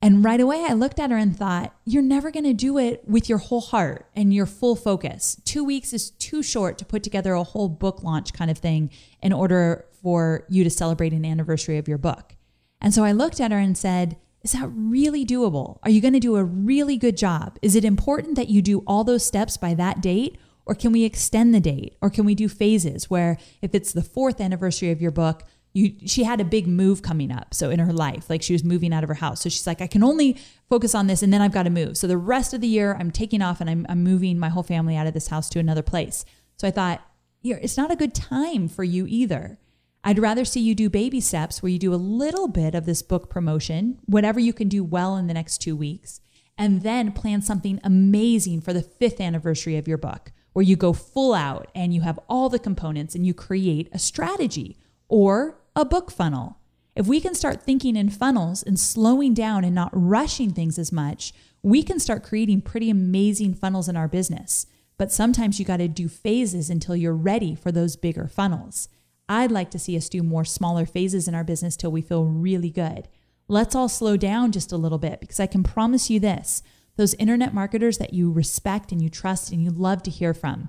[0.00, 3.04] And right away, I looked at her and thought, you're never going to do it
[3.06, 5.40] with your whole heart and your full focus.
[5.44, 8.90] Two weeks is too short to put together a whole book launch kind of thing
[9.22, 12.36] in order for you to celebrate an anniversary of your book.
[12.80, 15.78] And so I looked at her and said, Is that really doable?
[15.82, 17.58] Are you going to do a really good job?
[17.62, 20.38] Is it important that you do all those steps by that date?
[20.64, 21.96] Or can we extend the date?
[22.00, 25.44] Or can we do phases where if it's the fourth anniversary of your book,
[25.74, 28.62] you she had a big move coming up so in her life like she was
[28.62, 30.36] moving out of her house so she's like i can only
[30.68, 32.96] focus on this and then i've got to move so the rest of the year
[33.00, 35.58] i'm taking off and i'm, I'm moving my whole family out of this house to
[35.58, 36.24] another place
[36.56, 37.00] so i thought
[37.42, 39.58] it's not a good time for you either
[40.04, 43.02] i'd rather see you do baby steps where you do a little bit of this
[43.02, 46.20] book promotion whatever you can do well in the next two weeks
[46.58, 50.92] and then plan something amazing for the fifth anniversary of your book where you go
[50.92, 54.76] full out and you have all the components and you create a strategy
[55.08, 56.58] or a book funnel.
[56.94, 60.92] If we can start thinking in funnels and slowing down and not rushing things as
[60.92, 61.32] much,
[61.62, 64.66] we can start creating pretty amazing funnels in our business.
[64.98, 68.88] But sometimes you got to do phases until you're ready for those bigger funnels.
[69.32, 72.24] I'd like to see us do more smaller phases in our business till we feel
[72.24, 73.08] really good.
[73.48, 76.62] Let's all slow down just a little bit because I can promise you this
[76.96, 80.68] those internet marketers that you respect and you trust and you love to hear from,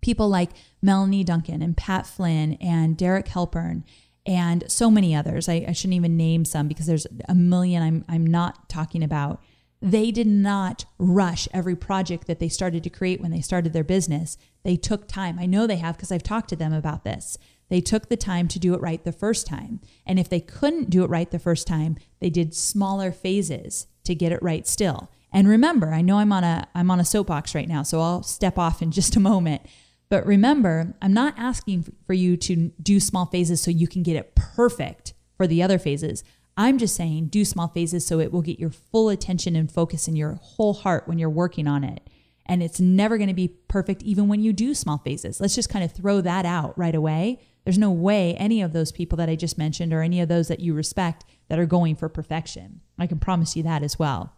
[0.00, 0.50] people like
[0.80, 3.82] Melanie Duncan and Pat Flynn and Derek Halpern
[4.24, 5.48] and so many others.
[5.48, 9.42] I, I, shouldn't even name some because there's a million I'm, I'm not talking about.
[9.82, 13.82] They did not rush every project that they started to create when they started their
[13.82, 14.38] business.
[14.62, 15.40] They took time.
[15.40, 17.36] I know they have because I've talked to them about this.
[17.68, 19.80] They took the time to do it right the first time.
[20.06, 24.14] And if they couldn't do it right the first time, they did smaller phases to
[24.14, 25.10] get it right still.
[25.32, 28.22] And remember, I know I'm on a I'm on a soapbox right now, so I'll
[28.22, 29.62] step off in just a moment.
[30.08, 34.16] But remember, I'm not asking for you to do small phases so you can get
[34.16, 36.22] it perfect for the other phases.
[36.56, 40.08] I'm just saying do small phases so it will get your full attention and focus
[40.08, 42.08] in your whole heart when you're working on it.
[42.46, 45.40] And it's never going to be perfect even when you do small phases.
[45.40, 47.40] Let's just kind of throw that out right away.
[47.66, 50.46] There's no way any of those people that I just mentioned or any of those
[50.46, 52.80] that you respect that are going for perfection.
[52.96, 54.32] I can promise you that as well.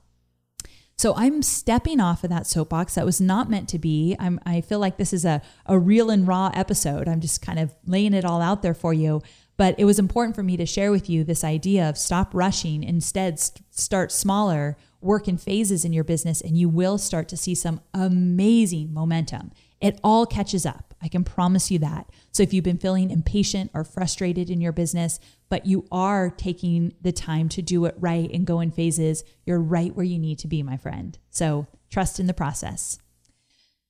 [0.97, 4.17] So I'm stepping off of that soapbox that was not meant to be.
[4.19, 7.07] I'm, I feel like this is a, a real and raw episode.
[7.07, 9.21] I'm just kind of laying it all out there for you.
[9.59, 12.83] But it was important for me to share with you this idea of stop rushing,
[12.83, 17.37] instead, st- start smaller, work in phases in your business, and you will start to
[17.37, 19.53] see some amazing momentum.
[19.81, 20.95] It all catches up.
[21.01, 22.11] I can promise you that.
[22.33, 26.93] So if you've been feeling impatient or frustrated in your business, but you are taking
[27.01, 30.39] the time to do it right and go in phases, you're right where you need
[30.41, 31.19] to be, my friend.
[31.31, 32.99] So trust in the process.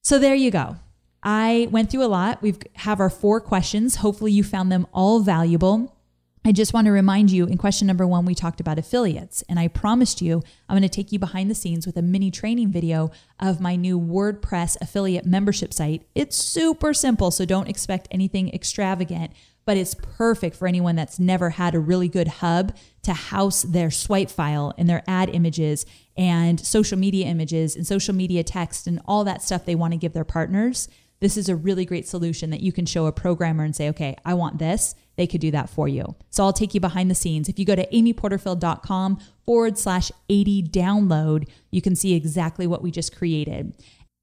[0.02, 0.76] So there you go.
[1.22, 2.42] I went through a lot.
[2.42, 3.96] We have our four questions.
[3.96, 5.97] Hopefully you found them all valuable.
[6.44, 9.58] I just want to remind you in question number one, we talked about affiliates, and
[9.58, 12.70] I promised you I'm going to take you behind the scenes with a mini training
[12.70, 13.10] video
[13.40, 16.06] of my new WordPress affiliate membership site.
[16.14, 19.32] It's super simple, so don't expect anything extravagant,
[19.64, 23.90] but it's perfect for anyone that's never had a really good hub to house their
[23.90, 25.84] swipe file and their ad images
[26.16, 29.98] and social media images and social media text and all that stuff they want to
[29.98, 30.88] give their partners.
[31.20, 34.16] This is a really great solution that you can show a programmer and say, okay,
[34.24, 34.94] I want this.
[35.16, 36.14] They could do that for you.
[36.30, 37.48] So I'll take you behind the scenes.
[37.48, 42.92] If you go to amyporterfield.com forward slash 80 download, you can see exactly what we
[42.92, 43.74] just created.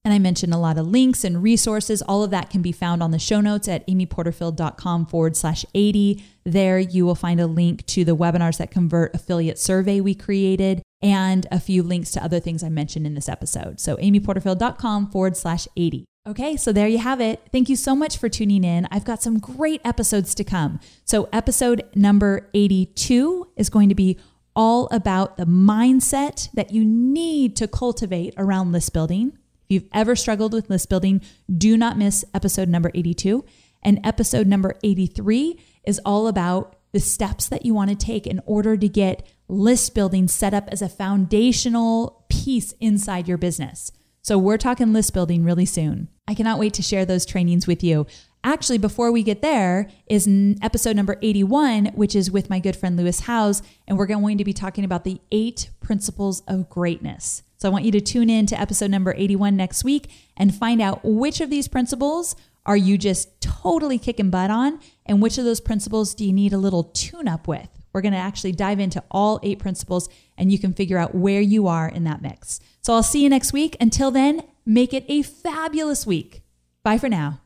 [0.05, 2.03] And I mentioned a lot of links and resources.
[2.03, 6.23] All of that can be found on the show notes at amyporterfield.com forward slash 80.
[6.45, 10.83] There you will find a link to the webinars that convert affiliate survey we created
[11.01, 13.79] and a few links to other things I mentioned in this episode.
[13.79, 16.05] So amyporterfield.com forward slash 80.
[16.27, 17.39] Okay, so there you have it.
[17.51, 18.87] Thank you so much for tuning in.
[18.89, 20.79] I've got some great episodes to come.
[21.03, 24.17] So, episode number 82 is going to be
[24.55, 29.33] all about the mindset that you need to cultivate around list building.
[29.35, 31.21] If you've ever struggled with list building,
[31.55, 33.45] do not miss episode number 82.
[33.83, 38.41] And episode number 83 is all about the steps that you want to take in
[38.47, 43.91] order to get list building set up as a foundational piece inside your business.
[44.23, 46.07] So we're talking list building really soon.
[46.27, 48.07] I cannot wait to share those trainings with you.
[48.43, 50.27] Actually, before we get there, is
[50.61, 54.43] episode number 81, which is with my good friend Lewis Howes, and we're going to
[54.43, 57.43] be talking about the eight principles of greatness.
[57.57, 60.81] So I want you to tune in to episode number 81 next week and find
[60.81, 65.45] out which of these principles are you just totally kicking butt on, and which of
[65.45, 67.69] those principles do you need a little tune up with.
[67.93, 71.41] We're going to actually dive into all eight principles and you can figure out where
[71.41, 72.59] you are in that mix.
[72.81, 73.77] So I'll see you next week.
[73.79, 76.43] Until then, make it a fabulous week.
[76.83, 77.41] Bye for now.